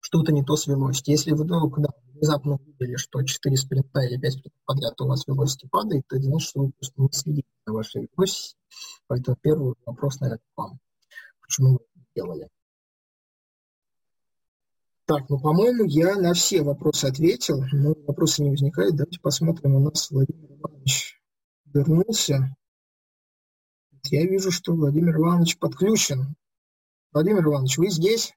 что-то 0.00 0.32
не 0.32 0.44
то 0.44 0.56
с 0.56 0.68
velocity. 0.68 1.06
Если 1.06 1.32
вы 1.32 1.44
вдруг 1.44 1.80
да, 1.80 1.88
внезапно 2.12 2.54
увидели, 2.54 2.96
что 2.96 3.22
4 3.22 3.56
спринта 3.56 4.00
или 4.00 4.18
5 4.18 4.32
спринтов 4.32 4.60
подряд 4.66 5.00
у 5.00 5.06
вас 5.06 5.26
velocity 5.26 5.68
падает, 5.70 6.04
то 6.08 6.16
это 6.16 6.26
значит, 6.26 6.48
что 6.48 6.60
вы 6.60 6.72
просто 6.72 7.02
не 7.02 7.08
следите 7.12 7.48
за 7.66 7.72
вашей 7.72 8.08
velocity. 8.16 8.54
Поэтому 9.08 9.36
первый 9.40 9.74
вопрос, 9.86 10.20
наверное, 10.20 10.38
к 10.38 10.58
вам. 10.58 10.78
Почему 11.40 11.72
вы 11.72 11.78
делали. 12.14 12.48
Так, 15.04 15.28
ну, 15.28 15.40
по-моему, 15.40 15.84
я 15.84 16.16
на 16.16 16.32
все 16.32 16.62
вопросы 16.62 17.06
ответил, 17.06 17.64
но 17.72 17.94
вопросы 18.06 18.42
не 18.42 18.50
возникают. 18.50 18.96
Давайте 18.96 19.20
посмотрим, 19.20 19.74
у 19.74 19.80
нас 19.80 20.10
Владимир 20.10 20.52
Иванович 20.52 21.20
вернулся. 21.66 22.56
Я 24.04 24.22
вижу, 24.26 24.50
что 24.50 24.72
Владимир 24.72 25.16
Иванович 25.16 25.58
подключен. 25.58 26.34
Владимир 27.12 27.44
Иванович, 27.44 27.78
вы 27.78 27.90
здесь? 27.90 28.32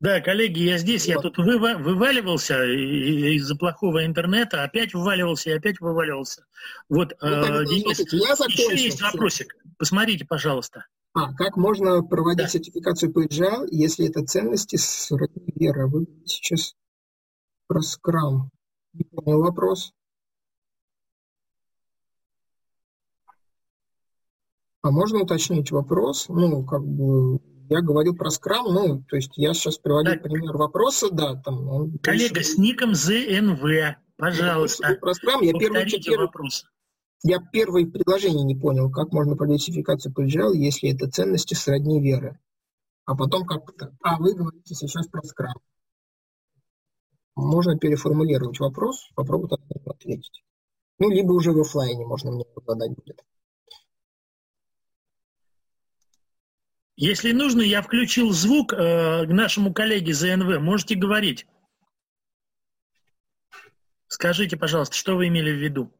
Да, 0.00 0.20
коллеги, 0.20 0.58
я 0.60 0.78
здесь. 0.78 1.06
Я 1.06 1.20
тут 1.20 1.38
вываливался 1.38 2.64
из-за 2.64 3.54
плохого 3.54 4.04
интернета, 4.04 4.64
опять 4.64 4.94
вываливался 4.94 5.50
и 5.50 5.52
опять 5.52 5.78
вываливался. 5.80 6.44
Вот, 6.88 7.14
ну, 7.20 7.28
э, 7.28 7.64
Денис, 7.66 8.00
я 8.12 8.32
еще 8.32 8.82
есть 8.82 9.00
вопросик. 9.00 9.54
Посмотрите, 9.78 10.24
пожалуйста. 10.24 10.86
А, 11.14 11.34
как 11.34 11.56
можно 11.56 12.02
проводить 12.02 12.46
да. 12.46 12.48
сертификацию 12.48 13.12
по 13.12 13.24
agile, 13.24 13.66
если 13.70 14.08
это 14.08 14.24
ценности 14.24 14.76
с 14.76 15.10
веры? 15.54 15.86
Вы 15.86 16.06
сейчас 16.24 16.74
про 17.66 17.80
Scrum. 17.80 18.48
Не 18.94 19.04
понял 19.04 19.42
вопрос. 19.42 19.92
А 24.82 24.90
можно 24.90 25.20
уточнить 25.20 25.70
вопрос? 25.70 26.28
Ну, 26.28 26.64
как 26.64 26.82
бы, 26.82 27.40
я 27.68 27.82
говорил 27.82 28.16
про 28.16 28.30
Scrum, 28.30 28.72
ну, 28.72 29.04
то 29.08 29.16
есть 29.16 29.32
я 29.36 29.54
сейчас 29.54 29.78
приводил 29.78 30.14
так. 30.14 30.22
пример 30.22 30.56
вопроса, 30.56 31.08
да, 31.12 31.36
там... 31.36 31.68
Он 31.68 31.98
Коллега 31.98 32.36
пишет, 32.36 32.54
с 32.54 32.58
ником 32.58 32.94
ЗНВ, 32.94 33.62
пожалуйста, 34.16 34.98
про 35.00 35.12
Scrum, 35.12 35.44
я 35.44 35.52
первый 35.52 35.88
четыре 35.88 36.16
вопроса. 36.18 36.66
Я 37.24 37.38
первое 37.38 37.86
предложение 37.86 38.44
не 38.44 38.56
понял, 38.56 38.90
как 38.90 39.12
можно 39.12 39.36
проводить 39.36 39.62
сертификацию 39.62 40.12
по 40.12 40.24
Agile, 40.26 40.54
если 40.54 40.92
это 40.92 41.08
ценности 41.08 41.54
сродни 41.54 42.00
веры. 42.00 42.40
А 43.04 43.16
потом 43.16 43.46
как-то... 43.46 43.96
А, 44.02 44.18
вы 44.18 44.34
говорите 44.34 44.74
сейчас 44.74 45.06
про 45.06 45.22
скрам. 45.22 45.54
Можно 47.36 47.78
переформулировать 47.78 48.58
вопрос, 48.58 49.08
попробовать 49.14 49.60
ответить. 49.86 50.42
Ну, 50.98 51.10
либо 51.10 51.32
уже 51.32 51.52
в 51.52 51.60
офлайне 51.60 52.04
можно 52.04 52.32
мне 52.32 52.44
задать 52.66 52.90
будет. 52.90 53.24
Если 56.96 57.32
нужно, 57.32 57.62
я 57.62 57.82
включил 57.82 58.32
звук 58.32 58.72
э, 58.72 59.26
к 59.26 59.30
нашему 59.30 59.72
коллеге 59.72 60.12
ЗНВ. 60.12 60.60
Можете 60.60 60.94
говорить. 60.94 61.46
Скажите, 64.08 64.56
пожалуйста, 64.56 64.94
что 64.94 65.16
вы 65.16 65.28
имели 65.28 65.50
в 65.50 65.58
виду? 65.58 65.90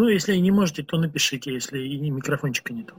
Ну, 0.00 0.08
если 0.08 0.34
не 0.36 0.50
можете, 0.50 0.82
то 0.82 0.96
напишите, 0.96 1.52
если 1.52 1.78
и 1.78 2.10
микрофончика 2.10 2.72
нету. 2.72 2.94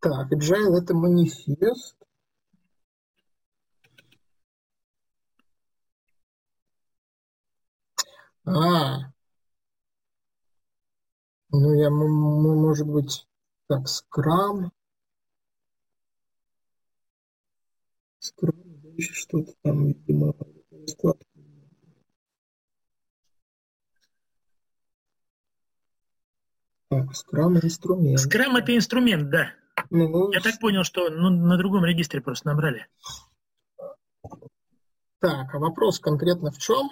Так, 0.00 0.32
agile 0.32 0.82
это 0.82 0.92
манифест. 0.92 1.96
А, 8.44 9.12
ну 11.50 11.74
я, 11.74 11.90
может 11.90 12.88
быть, 12.88 13.28
так, 13.68 13.86
скрам. 13.86 14.72
Скрам, 18.18 18.80
дальше 18.82 19.14
что-то 19.14 19.52
там, 19.62 19.86
видимо, 19.86 20.34
раскладка. 20.72 21.31
Скрам 27.12 27.56
инструмент. 27.58 28.20
Скрам 28.20 28.56
это 28.56 28.76
инструмент, 28.76 29.30
да. 29.30 29.50
Ну, 29.90 30.32
Я 30.32 30.40
так 30.40 30.58
понял, 30.58 30.84
что 30.84 31.10
ну, 31.10 31.30
на 31.30 31.56
другом 31.56 31.84
регистре 31.84 32.20
просто 32.20 32.48
набрали. 32.48 32.86
Так, 35.20 35.54
а 35.54 35.58
вопрос 35.58 35.98
конкретно 36.00 36.50
в 36.50 36.58
чем? 36.58 36.90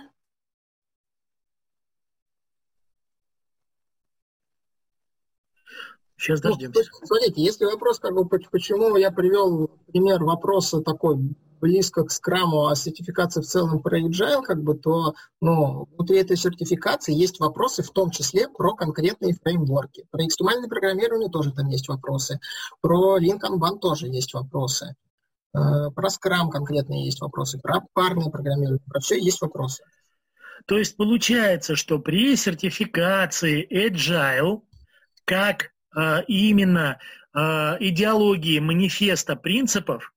Сейчас 6.21 6.43
ну, 6.43 6.51
дождемся. 6.51 6.91
Ну, 7.01 7.07
смотрите, 7.07 7.43
если 7.43 7.65
вопрос, 7.65 7.99
как 7.99 8.15
бы, 8.15 8.29
почему 8.29 8.95
я 8.97 9.11
привел 9.11 9.71
пример 9.87 10.23
вопроса 10.23 10.83
такой 10.83 11.35
близко 11.61 12.05
к 12.05 12.11
скраму, 12.11 12.67
а 12.67 12.75
сертификация 12.75 13.43
в 13.43 13.47
целом 13.47 13.81
про 13.81 14.01
agile, 14.01 14.43
как 14.43 14.63
бы, 14.63 14.75
то 14.75 15.15
ну, 15.41 15.89
внутри 15.97 16.19
этой 16.19 16.37
сертификации 16.37 17.15
есть 17.15 17.41
вопросы, 17.41 17.83
в 17.83 17.91
том 17.91 18.11
числе 18.11 18.49
про 18.49 18.75
конкретные 18.75 19.35
фреймворки. 19.35 20.05
Про 20.11 20.27
экстремальное 20.27 20.69
программирование 20.69 21.31
тоже 21.31 21.53
там 21.53 21.69
есть 21.69 21.89
вопросы. 21.89 22.39
Про 22.83 23.19
Link 23.19 23.41
Kanban 23.41 23.79
тоже 23.79 24.07
есть 24.07 24.35
вопросы. 24.35 24.97
Э, 25.55 25.91
про 25.91 26.11
скрам 26.11 26.51
конкретно 26.51 27.03
есть 27.03 27.21
вопросы. 27.23 27.59
Про 27.59 27.81
парное 27.95 28.31
программирование. 28.31 28.83
Про 28.87 29.01
все 29.01 29.19
есть 29.19 29.41
вопросы. 29.41 29.85
То 30.67 30.77
есть 30.77 30.97
получается, 30.99 31.77
что 31.77 31.99
при 31.99 32.37
сертификации 32.37 33.67
Agile, 33.71 34.61
как 35.25 35.71
э, 35.97 36.23
именно 36.27 36.99
э, 37.35 37.39
идеологии 37.81 38.59
манифеста 38.59 39.37
принципов, 39.37 40.13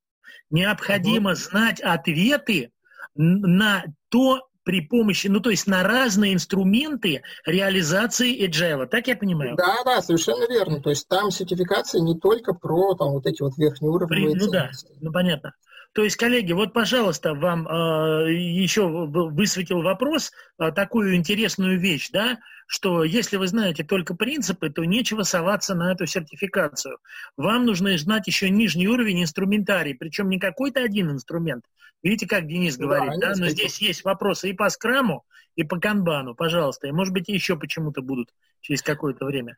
Необходимо 0.53 1.31
угу. 1.31 1.39
знать 1.39 1.81
ответы 1.81 2.71
на 3.15 3.83
то, 4.09 4.47
при 4.63 4.81
помощи, 4.81 5.27
ну 5.27 5.39
то 5.39 5.49
есть 5.49 5.67
на 5.67 5.83
разные 5.83 6.35
инструменты 6.35 7.23
реализации 7.45 8.47
agile. 8.47 8.85
Так 8.85 9.07
я 9.07 9.17
понимаю? 9.17 9.55
Да, 9.57 9.83
да, 9.83 10.01
совершенно 10.01 10.47
верно. 10.47 10.79
То 10.79 10.91
есть 10.91 11.07
там 11.09 11.31
сертификация 11.31 12.01
не 12.01 12.17
только 12.17 12.53
про 12.53 12.93
там 12.93 13.09
вот 13.09 13.25
эти 13.25 13.41
вот 13.41 13.57
верхние 13.57 13.91
уровни. 13.91 14.35
Ну 14.35 14.51
да, 14.51 14.69
ну 15.01 15.11
понятно. 15.11 15.53
То 15.93 16.03
есть, 16.03 16.15
коллеги, 16.15 16.53
вот, 16.53 16.73
пожалуйста, 16.73 17.35
вам 17.35 17.67
э, 17.67 18.33
еще 18.33 18.87
высветил 18.87 19.83
вопрос, 19.83 20.31
э, 20.57 20.71
такую 20.71 21.15
интересную 21.15 21.79
вещь, 21.79 22.09
да, 22.11 22.39
что 22.73 23.03
если 23.03 23.37
вы 23.37 23.47
знаете 23.47 23.83
только 23.83 24.15
принципы, 24.15 24.71
то 24.71 24.83
нечего 24.83 25.21
соваться 25.21 25.75
на 25.75 25.91
эту 25.91 26.07
сертификацию. 26.07 26.97
Вам 27.37 27.67
нужно 27.67 27.95
знать 27.99 28.25
еще 28.25 28.49
нижний 28.49 28.87
уровень 28.87 29.21
инструментарий, 29.21 29.93
причем 29.93 30.27
не 30.27 30.39
какой-то 30.39 30.79
один 30.79 31.11
инструмент. 31.11 31.65
Видите, 32.01 32.25
как 32.25 32.47
Денис 32.47 32.75
говорит, 32.75 33.19
да, 33.19 33.35
да? 33.35 33.39
но 33.39 33.47
здесь 33.49 33.77
есть 33.77 34.03
вопросы 34.03 34.49
и 34.49 34.53
по 34.53 34.67
скраму, 34.69 35.23
и 35.55 35.63
по 35.63 35.79
канбану, 35.79 36.33
пожалуйста, 36.33 36.87
и 36.87 36.91
может 36.91 37.13
быть 37.13 37.27
еще 37.27 37.57
почему-то 37.57 38.01
будут 38.01 38.33
через 38.61 38.81
какое-то 38.81 39.25
время. 39.25 39.57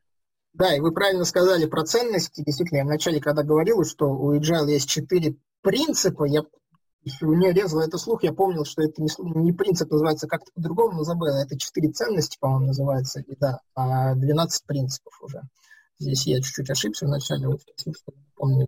Да, 0.53 0.75
и 0.75 0.81
вы 0.81 0.91
правильно 0.91 1.23
сказали 1.23 1.67
про 1.67 1.85
ценности. 1.85 2.43
Действительно, 2.45 2.79
я 2.79 2.83
вначале, 2.83 3.21
когда 3.21 3.43
говорил, 3.43 3.85
что 3.85 4.07
у 4.07 4.37
Agile 4.37 4.71
есть 4.71 4.89
четыре 4.89 5.37
принципа, 5.61 6.25
я 6.25 6.43
мне 7.21 7.53
резало 7.53 7.81
это 7.81 7.97
слух, 7.97 8.23
я 8.23 8.33
помнил, 8.33 8.65
что 8.65 8.81
это 8.81 9.01
не, 9.01 9.09
не 9.43 9.53
принцип 9.53 9.91
называется 9.91 10.27
как-то 10.27 10.51
по-другому, 10.53 10.97
но 10.97 11.03
забыл. 11.03 11.27
Это 11.27 11.57
четыре 11.57 11.91
ценности, 11.91 12.37
по-моему, 12.39 12.67
называется, 12.67 13.21
и 13.21 13.35
да, 13.35 13.59
а 13.75 14.15
12 14.15 14.65
принципов 14.65 15.13
уже. 15.21 15.41
Здесь 15.99 16.25
я 16.27 16.41
чуть-чуть 16.41 16.69
ошибся 16.69 17.05
вначале, 17.05 17.47
вот 17.47 17.61
помню. 18.35 18.67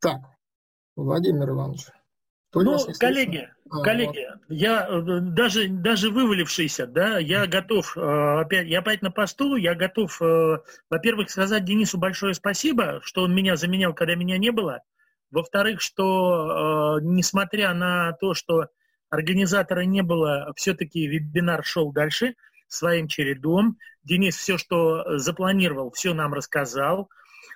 Так, 0.00 0.20
Владимир 0.96 1.50
Иванович. 1.50 1.88
Ну, 2.54 2.78
коллеги, 2.98 3.48
а, 3.70 3.82
коллеги, 3.82 4.28
я 4.48 4.86
э, 4.86 5.20
даже, 5.20 5.68
даже 5.68 6.10
вывалившийся, 6.10 6.86
да, 6.86 7.18
я 7.18 7.46
готов, 7.46 7.96
э, 7.96 8.40
опять, 8.40 8.66
я 8.66 8.80
опять 8.80 9.00
на 9.00 9.10
посту, 9.10 9.56
я 9.56 9.74
готов, 9.74 10.20
э, 10.20 10.58
во-первых, 10.90 11.30
сказать 11.30 11.64
Денису 11.64 11.96
большое 11.96 12.34
спасибо, 12.34 13.00
что 13.02 13.22
он 13.22 13.34
меня 13.34 13.56
заменял, 13.56 13.94
когда 13.94 14.14
меня 14.16 14.36
не 14.36 14.50
было. 14.50 14.82
Во-вторых, 15.30 15.80
что 15.80 16.98
несмотря 17.00 17.72
на 17.72 18.12
то, 18.20 18.34
что 18.34 18.66
организатора 19.08 19.80
не 19.80 20.02
было, 20.02 20.52
все-таки 20.56 21.06
вебинар 21.06 21.64
шел 21.64 21.90
дальше 21.90 22.34
своим 22.68 23.08
чередом. 23.08 23.78
Денис 24.04 24.36
все, 24.36 24.58
что 24.58 25.16
запланировал, 25.16 25.90
все 25.92 26.12
нам 26.12 26.34
рассказал. 26.34 27.08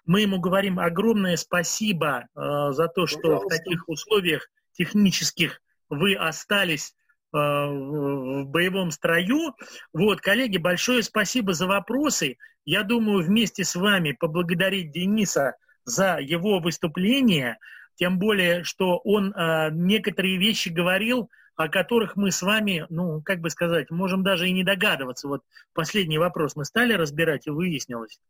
Мы 0.06 0.22
ему 0.22 0.40
говорим 0.40 0.80
огромное 0.80 1.36
спасибо 1.36 2.28
за 2.34 2.88
то, 2.88 3.06
что 3.06 3.20
Пожалуйста. 3.20 3.46
в 3.46 3.58
таких 3.58 3.88
условиях 3.90 4.48
технических 4.76 5.60
вы 5.88 6.14
остались 6.14 6.94
э, 7.32 7.36
в 7.36 8.44
боевом 8.46 8.90
строю. 8.90 9.54
Вот, 9.92 10.20
коллеги, 10.20 10.58
большое 10.58 11.02
спасибо 11.02 11.54
за 11.54 11.66
вопросы. 11.66 12.36
Я 12.64 12.82
думаю, 12.82 13.24
вместе 13.24 13.64
с 13.64 13.74
вами 13.74 14.12
поблагодарить 14.12 14.92
Дениса 14.92 15.56
за 15.84 16.18
его 16.18 16.58
выступление, 16.58 17.58
тем 17.94 18.18
более, 18.18 18.64
что 18.64 18.98
он 18.98 19.32
э, 19.32 19.70
некоторые 19.72 20.38
вещи 20.38 20.68
говорил, 20.68 21.30
о 21.54 21.68
которых 21.68 22.16
мы 22.16 22.30
с 22.30 22.42
вами, 22.42 22.84
ну, 22.90 23.22
как 23.22 23.40
бы 23.40 23.48
сказать, 23.50 23.90
можем 23.90 24.22
даже 24.22 24.48
и 24.48 24.52
не 24.52 24.62
догадываться. 24.62 25.26
Вот 25.26 25.42
последний 25.72 26.18
вопрос 26.18 26.54
мы 26.54 26.64
стали 26.64 26.92
разбирать, 26.92 27.46
и 27.46 27.50
выяснилось. 27.50 28.20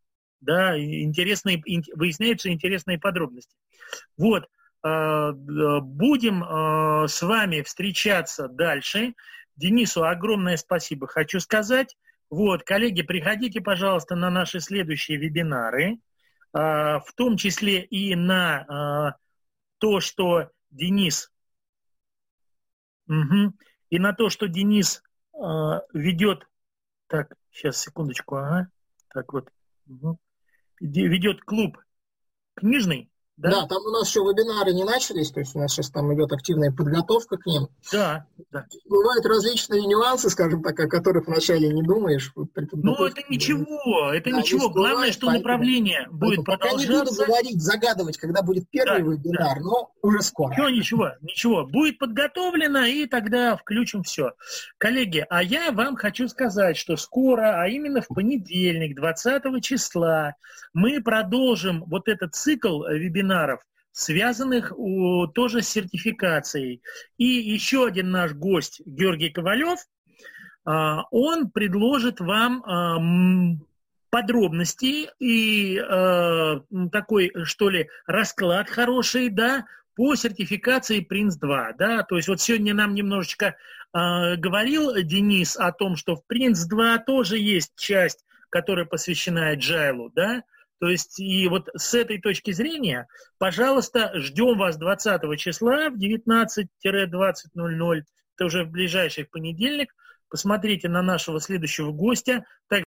Да, 0.41 0.79
интересные, 0.79 1.63
выясняются 1.95 2.51
интересные 2.51 2.99
подробности. 2.99 3.57
Вот, 4.17 4.49
будем 4.83 6.45
э, 6.45 7.09
с 7.09 7.23
вами 7.23 7.63
встречаться 7.63 8.49
дальше. 8.49 9.15
Денису 9.57 10.05
огромное 10.05 10.57
спасибо 10.57 11.07
хочу 11.07 11.41
сказать. 11.41 11.97
Вот, 12.29 12.63
коллеги, 12.63 13.03
приходите, 13.03 13.61
пожалуйста, 13.61 14.17
на 14.17 14.31
наши 14.31 14.61
следующие 14.61 15.19
вебинары, 15.19 15.95
э, 15.95 15.99
в 16.53 17.07
том 17.15 17.37
числе 17.37 17.83
и 17.83 18.15
на 18.15 19.17
то, 19.79 20.01
что 20.01 20.51
Денис, 20.71 21.31
угу, 23.09 23.53
и 23.91 23.99
на 23.99 24.13
то, 24.13 24.31
что 24.31 24.49
Денис 24.49 25.03
ведет, 25.93 26.49
так, 27.09 27.35
сейчас, 27.51 27.79
секундочку, 27.79 28.37
ага, 28.37 28.69
так 29.09 29.33
вот, 29.35 29.51
угу, 29.87 30.19
ведет 30.81 31.43
клуб 31.43 31.79
книжный, 32.55 33.11
да? 33.37 33.51
да, 33.51 33.67
там 33.67 33.85
у 33.85 33.91
нас 33.91 34.09
еще 34.09 34.21
вебинары 34.21 34.73
не 34.73 34.85
начались, 34.85 35.31
то 35.31 35.41
есть 35.41 35.55
у 35.55 35.59
нас 35.59 35.73
сейчас 35.73 35.91
там 35.91 36.13
идет 36.15 36.33
активная 36.33 36.73
подготовка 36.73 37.37
к 37.37 37.45
ним. 37.45 37.69
Да, 37.93 38.25
да. 38.51 38.65
Бывают 38.89 39.27
различные 39.27 39.83
нюансы, 39.83 40.31
скажем 40.31 40.63
так, 40.63 40.81
о 40.81 40.89
которых 40.89 41.27
вначале 41.27 41.69
не 41.69 41.83
думаешь. 41.83 42.33
Ну, 42.35 42.95
это 43.05 43.21
ничего, 43.29 44.11
это 44.11 44.31
да, 44.31 44.39
ничего. 44.39 44.71
Главное, 44.71 45.13
что 45.13 45.27
поэтому, 45.27 45.43
направление 45.43 46.09
будет 46.11 46.47
поэтому 46.47 46.59
продолжаться. 46.59 46.87
Пока 46.87 46.99
не 46.99 47.05
буду 47.05 47.27
говорить, 47.27 47.63
загадывать, 47.63 48.17
когда 48.17 48.43
будет 48.43 48.71
первый 48.71 49.03
да, 49.03 49.11
вебинар, 49.11 49.59
да. 49.59 49.65
но 49.65 49.91
уже 50.01 50.23
скоро. 50.23 50.53
Ничего, 50.53 50.71
ничего, 50.71 51.11
ничего. 51.21 51.67
Будет 51.67 51.99
подготовлено, 51.99 52.87
и 52.87 53.05
тогда 53.05 53.59
включим 53.59 54.03
все. 54.03 54.33
Коллеги, 54.79 55.27
а 55.29 55.43
я 55.43 55.73
вам 55.73 55.97
хочу 55.97 56.27
сказать, 56.29 56.79
что 56.79 56.97
скоро, 56.97 57.61
а 57.61 57.69
именно 57.69 58.01
в 58.01 58.09
понедельник, 58.09 58.97
20 58.97 59.63
числа, 59.63 60.37
мы 60.73 61.03
продолжим 61.03 61.85
вот 61.87 62.09
этот 62.09 62.35
цикл 62.35 62.83
вебинаров 62.85 63.26
вебинаров, 63.27 63.61
связанных 63.93 64.73
у, 64.77 65.27
тоже 65.27 65.63
с 65.63 65.69
сертификацией. 65.69 66.83
И 67.19 67.25
еще 67.25 67.87
один 67.87 68.11
наш 68.11 68.33
гость, 68.33 68.81
Георгий 68.85 69.31
Ковалев, 69.31 69.79
а, 70.65 71.05
он 71.11 71.51
предложит 71.51 72.21
вам 72.21 72.63
а, 72.65 72.99
подробности 74.11 75.09
и 75.19 75.79
а, 75.79 76.61
такой, 76.93 77.33
что 77.45 77.71
ли, 77.71 77.89
расклад 78.07 78.69
хороший, 78.69 79.31
да, 79.31 79.67
по 79.95 80.15
сертификации 80.15 81.01
Принц-2, 81.01 81.73
да, 81.79 82.03
то 82.03 82.17
есть 82.17 82.29
вот 82.29 82.39
сегодня 82.39 82.75
нам 82.75 82.93
немножечко 82.93 83.47
э, 83.47 84.37
говорил 84.37 84.95
Денис 84.95 85.57
о 85.57 85.73
том, 85.73 85.97
что 85.97 86.17
в 86.17 86.27
Принц-2 86.27 87.05
тоже 87.07 87.39
есть 87.39 87.73
часть, 87.77 88.27
которая 88.51 88.85
посвящена 88.85 89.55
Agile, 89.55 90.11
да, 90.15 90.43
То 90.79 90.89
есть, 90.89 91.19
и 91.19 91.49
вот 91.49 91.69
с 91.75 91.95
этой 91.95 92.21
точки 92.21 92.53
зрения, 92.53 93.09
пожалуйста, 93.39 94.13
ждем 94.15 94.59
вас 94.59 94.77
20 94.77 95.39
числа 95.39 95.89
в 95.91 95.97
19-20.00, 95.97 98.03
это 98.37 98.45
уже 98.45 98.65
в 98.65 98.71
ближайший 98.71 99.25
понедельник. 99.25 99.95
Посмотрите 100.29 100.89
на 100.89 101.03
нашего 101.03 101.41
следующего 101.41 101.93
гостя. 101.93 102.45